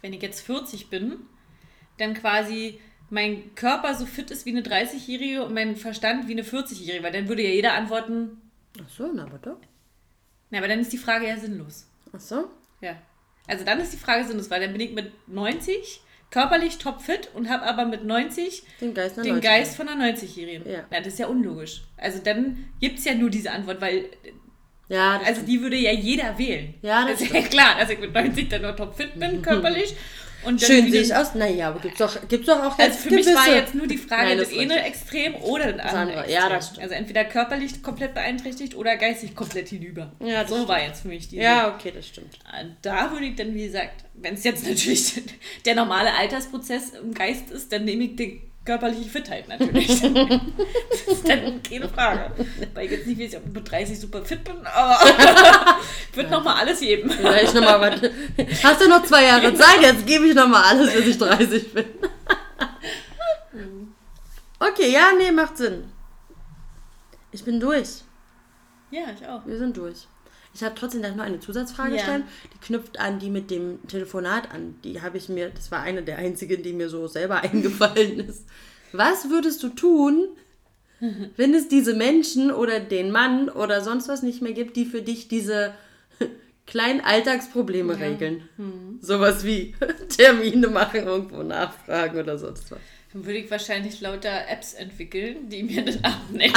wenn 0.01 0.13
ich 0.13 0.21
jetzt 0.21 0.41
40 0.41 0.89
bin, 0.89 1.17
dann 1.97 2.13
quasi 2.13 2.79
mein 3.09 3.55
Körper 3.55 3.95
so 3.95 4.05
fit 4.05 4.31
ist 4.31 4.45
wie 4.45 4.51
eine 4.51 4.61
30-Jährige 4.61 5.43
und 5.43 5.53
mein 5.53 5.75
Verstand 5.75 6.27
wie 6.27 6.33
eine 6.33 6.43
40-Jährige, 6.43 7.03
weil 7.03 7.11
dann 7.11 7.27
würde 7.27 7.41
ja 7.41 7.49
jeder 7.49 7.73
antworten, 7.73 8.41
Ach 8.83 8.89
so, 8.89 9.11
na 9.13 9.23
aber 9.23 9.39
doch. 9.39 9.57
na, 10.51 10.59
aber 10.59 10.67
dann 10.67 10.79
ist 10.79 10.93
die 10.93 10.97
Frage 10.97 11.27
ja 11.27 11.37
sinnlos. 11.37 11.87
Ach 12.13 12.19
so. 12.19 12.49
Ja. 12.81 12.95
Also 13.47 13.65
dann 13.65 13.79
ist 13.79 13.93
die 13.93 13.97
Frage 13.97 14.25
sinnlos, 14.25 14.49
weil 14.51 14.61
dann 14.61 14.71
bin 14.71 14.81
ich 14.81 14.91
mit 14.91 15.11
90 15.27 16.01
körperlich 16.29 16.77
topfit 16.77 17.31
und 17.33 17.49
habe 17.49 17.63
aber 17.63 17.85
mit 17.85 18.05
90 18.05 18.63
Den 18.79 18.93
Geist 18.93 19.17
den 19.17 19.25
90. 19.25 19.43
Geist 19.43 19.75
von 19.75 19.89
einer 19.89 20.13
90-Jährigen. 20.13 20.69
Ja. 20.69 20.85
das 20.91 21.07
ist 21.07 21.19
ja 21.19 21.25
unlogisch. 21.27 21.81
Also 21.97 22.19
dann 22.23 22.69
gibt 22.79 22.99
es 22.99 23.05
ja 23.05 23.15
nur 23.15 23.31
diese 23.31 23.51
Antwort, 23.51 23.81
weil 23.81 24.05
Ja, 24.89 25.21
also 25.23 25.41
die 25.43 25.61
würde 25.61 25.75
ja 25.77 25.91
jeder 25.91 26.37
wählen. 26.37 26.73
Ja, 26.81 27.03
das 27.03 27.19
das 27.19 27.21
ist 27.21 27.33
ja 27.33 27.41
klar, 27.43 27.75
dass 27.79 27.89
ich 27.89 27.99
mit 27.99 28.11
90 28.13 28.49
dann 28.49 28.63
noch 28.63 28.75
topfit 28.75 29.17
bin, 29.19 29.41
körperlich. 29.41 29.95
Und 30.41 30.61
dann 30.61 30.69
Schön 30.71 30.89
sehe 30.89 31.01
ich 31.01 31.13
aus. 31.13 31.35
Naja, 31.35 31.67
aber 31.67 31.81
gibt's 31.81 31.97
doch, 31.99 32.17
gibt's 32.29 32.47
doch 32.47 32.59
auch 32.63 32.79
Also 32.79 32.83
jetzt 32.83 32.99
für 33.01 33.09
mich 33.13 33.25
war 33.27 33.33
gewisse- 33.45 33.55
jetzt 33.57 33.75
nur 33.75 33.87
die 33.87 33.97
Frage, 33.97 34.23
Nein, 34.29 34.37
das 34.37 34.49
das 34.49 34.57
eine. 34.57 34.83
Extrem 34.85 35.35
oder 35.35 35.73
das 35.73 35.93
andere. 35.93 36.19
Extrem. 36.21 36.33
Ja, 36.35 36.49
das 36.49 36.65
stimmt. 36.67 36.81
Also 36.81 36.95
entweder 36.95 37.25
körperlich 37.25 37.83
komplett 37.83 38.13
beeinträchtigt 38.13 38.73
oder 38.75 38.95
geistig 38.95 39.35
komplett 39.35 39.67
hinüber. 39.67 40.13
Ja, 40.23 40.41
das 40.41 40.49
so 40.49 40.55
stimmt. 40.55 40.69
war 40.69 40.81
jetzt 40.81 41.01
für 41.01 41.09
mich 41.09 41.27
die 41.27 41.35
Ja, 41.35 41.75
okay, 41.75 41.91
das 41.93 42.07
stimmt. 42.07 42.39
Da 42.81 43.11
würde 43.11 43.25
ich 43.25 43.35
dann, 43.35 43.53
wie 43.53 43.65
gesagt, 43.65 44.05
wenn 44.13 44.35
es 44.35 44.45
jetzt 44.45 44.63
natürlich 44.67 45.21
der 45.65 45.75
normale 45.75 46.13
Altersprozess 46.15 46.91
im 46.91 47.13
Geist 47.13 47.51
ist, 47.51 47.73
dann 47.73 47.83
nehme 47.83 48.05
ich 48.05 48.15
die 48.15 48.41
körperliche 48.69 49.09
Fitheit 49.09 49.47
natürlich. 49.47 49.87
das 49.99 51.01
ist 51.07 51.27
dann 51.27 51.63
keine 51.63 51.89
Frage. 51.89 52.31
Weil 52.75 52.85
ich 52.85 52.91
jetzt 52.91 53.07
nicht 53.07 53.19
weiß, 53.19 53.35
ob 53.37 53.47
ich 53.47 53.53
mit 53.53 53.71
30 53.71 53.99
super 53.99 54.23
fit 54.23 54.43
bin, 54.43 54.57
aber 54.67 54.99
ich 56.11 56.15
würde 56.15 56.29
nochmal 56.29 56.57
alles 56.57 56.79
geben. 56.79 57.09
Vielleicht 57.09 57.55
noch 57.55 57.61
mal 57.61 57.81
was. 57.81 58.63
Hast 58.63 58.81
du 58.81 58.87
noch 58.87 59.03
zwei 59.03 59.23
Jahre 59.25 59.51
Zeit? 59.55 59.81
Jetzt 59.81 60.05
gebe 60.05 60.27
ich 60.27 60.35
noch 60.35 60.47
mal 60.47 60.61
alles, 60.61 60.93
bis 60.93 61.07
ich 61.07 61.17
30 61.17 61.73
bin. 61.73 61.85
Okay, 64.61 64.91
ja, 64.91 65.13
nee, 65.17 65.31
macht 65.31 65.55
Sinn. 65.55 65.89
Ich 67.31 67.45
bin 67.45 67.61
durch. 67.61 68.03
Ja, 68.91 69.03
ich 69.15 69.25
auch. 69.25 69.45
Wir 69.45 69.57
sind 69.57 69.77
durch. 69.77 70.05
Ich 70.53 70.63
habe 70.63 70.75
trotzdem 70.75 71.01
gleich 71.01 71.15
noch 71.15 71.23
eine 71.23 71.39
Zusatzfrage 71.39 71.95
Ja. 71.95 72.03
stellen. 72.03 72.23
Die 72.53 72.57
knüpft 72.65 72.99
an 72.99 73.19
die 73.19 73.29
mit 73.29 73.51
dem 73.51 73.85
Telefonat 73.87 74.51
an. 74.51 74.75
Die 74.83 75.01
habe 75.01 75.17
ich 75.17 75.29
mir, 75.29 75.49
das 75.49 75.71
war 75.71 75.81
eine 75.81 76.01
der 76.03 76.17
einzigen, 76.17 76.63
die 76.63 76.73
mir 76.73 76.89
so 76.89 77.07
selber 77.07 77.41
eingefallen 77.43 78.19
ist. 78.19 78.45
Was 78.91 79.29
würdest 79.29 79.61
du 79.63 79.69
tun, 79.69 80.27
wenn 81.37 81.53
es 81.53 81.67
diese 81.67 81.93
Menschen 81.93 82.51
oder 82.51 82.79
den 82.79 83.11
Mann 83.11 83.47
oder 83.49 83.81
sonst 83.81 84.07
was 84.09 84.23
nicht 84.23 84.41
mehr 84.41 84.53
gibt, 84.53 84.75
die 84.75 84.85
für 84.85 85.01
dich 85.01 85.27
diese 85.27 85.73
kleinen 86.67 87.01
Alltagsprobleme 87.01 87.99
regeln? 87.99 88.49
Hm. 88.57 88.97
Sowas 89.01 89.45
wie 89.45 89.75
Termine 90.17 90.67
machen, 90.67 91.05
irgendwo 91.05 91.43
nachfragen 91.43 92.19
oder 92.19 92.37
sonst 92.37 92.71
was. 92.71 92.79
Dann 93.13 93.25
würde 93.25 93.39
ich 93.39 93.49
wahrscheinlich 93.49 94.01
lauter 94.01 94.47
Apps 94.49 94.73
entwickeln, 94.73 95.47
die 95.49 95.63
mir 95.63 95.83
das 95.85 96.03
abnehmen. 96.03 96.53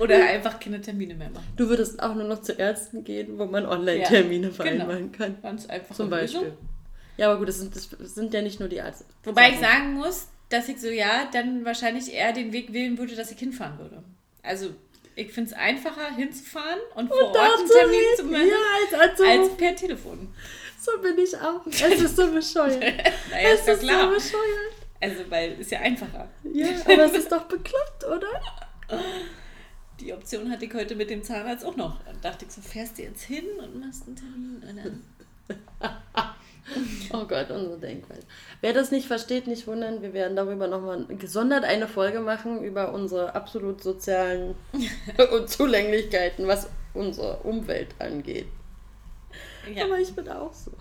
Oder 0.00 0.24
einfach 0.24 0.58
keine 0.60 0.80
Termine 0.80 1.14
mehr 1.14 1.30
machen. 1.30 1.46
Du 1.56 1.68
würdest 1.68 2.02
auch 2.02 2.14
nur 2.14 2.24
noch 2.24 2.42
zu 2.42 2.52
Ärzten 2.52 3.04
gehen, 3.04 3.38
wo 3.38 3.46
man 3.46 3.66
Online-Termine 3.66 4.48
Ja, 4.48 4.52
vereinbaren 4.52 5.12
kann. 5.12 5.36
Ganz 5.42 5.66
einfach. 5.66 5.94
Zum 5.94 6.10
Beispiel. 6.10 6.52
Ja, 7.16 7.30
aber 7.30 7.38
gut, 7.38 7.48
das 7.48 7.60
sind, 7.60 7.74
das 7.76 7.88
sind 8.14 8.34
ja 8.34 8.42
nicht 8.42 8.58
nur 8.58 8.68
die 8.68 8.76
Ärzte. 8.76 9.04
Wobei 9.22 9.50
ich 9.50 9.60
sagen 9.60 9.94
muss, 9.94 10.28
dass 10.48 10.68
ich 10.68 10.80
so, 10.80 10.88
ja, 10.88 11.28
dann 11.32 11.64
wahrscheinlich 11.64 12.12
eher 12.12 12.32
den 12.32 12.52
Weg 12.52 12.72
wählen 12.72 12.98
würde, 12.98 13.14
dass 13.14 13.30
ich 13.30 13.38
hinfahren 13.38 13.78
würde. 13.78 14.02
Also, 14.42 14.70
ich 15.14 15.32
finde 15.32 15.50
es 15.50 15.56
einfacher, 15.56 16.14
hinzufahren 16.16 16.80
und 16.96 17.08
vor 17.08 17.22
Ort 17.28 17.36
einen 17.36 17.68
Termin 17.68 18.00
zu 18.16 18.24
machen, 18.24 18.48
Ja, 18.48 18.98
als, 18.98 19.18
als, 19.20 19.20
als 19.20 19.56
per 19.56 19.76
Telefon. 19.76 20.34
so 20.80 20.90
bin 21.00 21.16
ich 21.18 21.36
auch. 21.38 21.64
Es 21.66 22.00
ist 22.02 22.16
so 22.16 22.26
bescheuert. 22.32 22.82
Naja, 23.30 23.48
es 23.54 23.60
ist 23.60 23.68
ist 23.68 23.80
klar. 23.82 24.08
so 24.08 24.14
bescheuert. 24.16 24.74
Also, 25.00 25.30
weil 25.30 25.60
ist 25.60 25.70
ja 25.70 25.80
einfacher. 25.80 26.28
Ja, 26.52 26.66
aber 26.84 27.04
es 27.04 27.12
ist 27.12 27.30
doch 27.30 27.44
bekloppt, 27.44 28.04
oder? 28.04 28.26
Die 30.00 30.12
Option 30.12 30.50
hatte 30.50 30.64
ich 30.64 30.74
heute 30.74 30.96
mit 30.96 31.10
dem 31.10 31.22
Zahnarzt 31.22 31.64
auch 31.64 31.76
noch. 31.76 32.02
Dann 32.04 32.20
dachte 32.20 32.44
ich 32.44 32.52
so, 32.52 32.60
fährst 32.60 32.98
du 32.98 33.02
jetzt 33.02 33.22
hin 33.22 33.44
und 33.62 33.80
machst 33.80 34.06
einen 34.06 34.16
Termin? 34.16 34.62
Und 34.68 35.02
Oh 37.12 37.24
Gott, 37.26 37.50
unsere 37.50 37.78
Denkweise. 37.78 38.26
Wer 38.60 38.72
das 38.72 38.90
nicht 38.90 39.06
versteht, 39.06 39.46
nicht 39.46 39.66
wundern, 39.66 40.00
wir 40.02 40.14
werden 40.14 40.34
darüber 40.34 40.66
nochmal 40.66 41.04
gesondert 41.06 41.64
eine 41.64 41.86
Folge 41.86 42.20
machen 42.20 42.64
über 42.64 42.92
unsere 42.92 43.34
absolut 43.34 43.82
sozialen 43.82 44.54
Zulänglichkeiten, 45.46 46.46
was 46.46 46.68
unsere 46.94 47.36
Umwelt 47.38 47.94
angeht. 47.98 48.46
ja. 49.74 49.84
Aber 49.84 49.98
ich 49.98 50.14
bin 50.14 50.28
auch 50.28 50.54
so. 50.54 50.72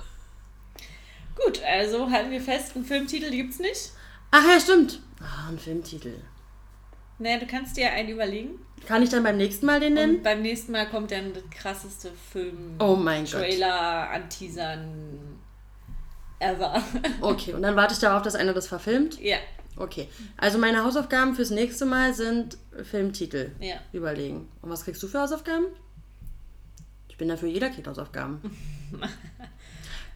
Gut, 1.36 1.62
also 1.64 2.10
halten 2.10 2.32
wir 2.32 2.42
fest, 2.42 2.76
einen 2.76 2.86
Filmtitel 2.86 3.30
gibt's 3.30 3.60
nicht. 3.60 3.92
Ach 4.32 4.48
ja, 4.48 4.60
stimmt. 4.60 5.02
Ah, 5.20 5.50
ein 5.50 5.60
Filmtitel. 5.60 6.14
Naja, 7.20 7.40
du 7.40 7.46
kannst 7.46 7.78
dir 7.78 7.92
einen 7.92 8.10
überlegen. 8.10 8.60
Kann 8.88 9.02
ich 9.02 9.10
dann 9.10 9.24
beim 9.24 9.38
nächsten 9.38 9.66
Mal 9.66 9.80
den 9.80 9.94
nennen? 9.94 10.18
Und 10.18 10.24
beim 10.24 10.42
nächsten 10.42 10.72
Mal 10.72 10.88
kommt 10.90 11.12
dann 11.12 11.34
das 11.34 11.44
krasseste 11.50 12.12
Film. 12.32 12.76
Oh 12.80 12.96
mein 12.96 13.24
Gott. 13.24 13.34
Trailer, 13.34 14.10
Anteasern, 14.10 15.40
ever. 16.40 16.84
Okay, 17.22 17.54
und 17.54 17.62
dann 17.62 17.76
warte 17.76 17.94
ich 17.94 18.00
darauf, 18.00 18.24
dass 18.24 18.36
einer 18.36 18.54
das 18.54 18.68
verfilmt. 18.68 19.20
ja, 19.22 19.38
Okay. 19.76 20.08
Also 20.38 20.60
meine 20.60 20.84
Hausaufgaben 20.84 21.36
fürs 21.36 21.50
nächste 21.50 21.86
Mal 21.86 22.14
sind 22.14 22.58
Filmtitel 22.84 23.52
ja. 23.60 23.76
überlegen. 23.92 24.48
Und 24.62 24.70
was 24.70 24.84
kriegst 24.84 25.02
du 25.02 25.08
für 25.08 25.22
Hausaufgaben? 25.22 25.66
Ich 27.10 27.18
bin 27.18 27.28
dafür 27.28 27.50
jeder 27.50 27.70
kriegt 27.70 27.88
Hausaufgaben. 27.88 28.42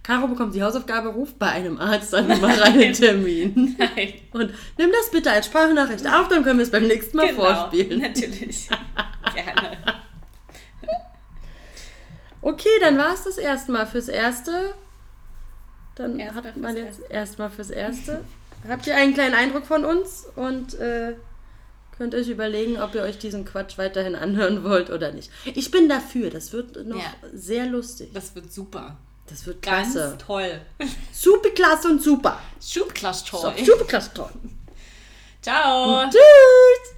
Caro 0.08 0.26
bekommt 0.30 0.56
die 0.56 0.64
Hausaufgabe, 0.64 1.10
ruft 1.10 1.38
bei 1.38 1.48
einem 1.48 1.78
Arzt 1.82 2.16
an 2.16 2.32
und 2.32 2.42
macht 2.42 2.62
einen 2.62 2.94
Termin. 2.94 3.76
Nein. 3.78 4.14
Und 4.32 4.54
nimm 4.78 4.90
das 4.94 5.12
bitte 5.12 5.30
als 5.30 5.48
Sprachnachricht 5.48 6.08
auf, 6.08 6.30
dann 6.30 6.44
können 6.46 6.60
wir 6.60 6.64
es 6.64 6.72
beim 6.72 6.88
nächsten 6.88 7.18
Mal 7.18 7.28
Genau, 7.28 7.44
vorspielen. 7.44 8.00
natürlich. 8.00 8.70
Gerne. 9.36 9.78
Okay, 12.42 12.70
dann 12.80 12.98
war 12.98 13.14
es 13.14 13.24
das 13.26 13.38
erstmal 13.38 13.86
fürs 13.86 14.08
Erste. 14.08 14.74
Dann 15.96 16.18
Erstmal 16.20 16.44
hat 16.46 16.58
man 16.58 16.78
jetzt 16.78 17.00
Erste. 17.02 17.14
erstmal 17.14 17.50
fürs 17.50 17.70
Erste. 17.70 18.24
Habt 18.70 18.88
ihr 18.88 18.96
einen 18.96 19.14
kleinen 19.14 19.36
Eindruck 19.36 19.66
von 19.66 19.84
uns 19.84 20.26
und 20.36 20.76
äh, 20.76 21.16
könnt 21.98 22.16
euch 22.16 22.30
überlegen, 22.30 22.80
ob 22.80 22.96
ihr 22.96 23.02
euch 23.02 23.18
diesen 23.18 23.44
Quatsch 23.44 23.78
weiterhin 23.78 24.16
anhören 24.16 24.64
wollt 24.64 24.90
oder 24.90 25.12
nicht. 25.12 25.32
Ich 25.46 25.72
bin 25.72 25.90
dafür, 25.90 26.30
das 26.30 26.54
wird 26.54 26.86
noch 26.86 26.96
Ja. 26.98 27.14
sehr 27.34 27.66
lustig. 27.66 28.12
Das 28.14 28.36
wird 28.36 28.54
super. 28.54 28.98
Das 29.30 29.46
wird 29.46 29.62
Ganz 29.62 29.94
klasse. 29.94 30.18
toll. 30.26 30.62
Super 31.12 31.50
klasse 31.50 31.90
und 31.90 32.02
super. 32.02 32.40
Schubklasse 32.66 33.26
So, 33.30 33.38
toll. 33.42 33.54
super 33.66 33.86
klasse 33.86 34.12
toll. 34.14 34.30
Ciao. 35.42 36.06
Tschüss. 36.10 36.97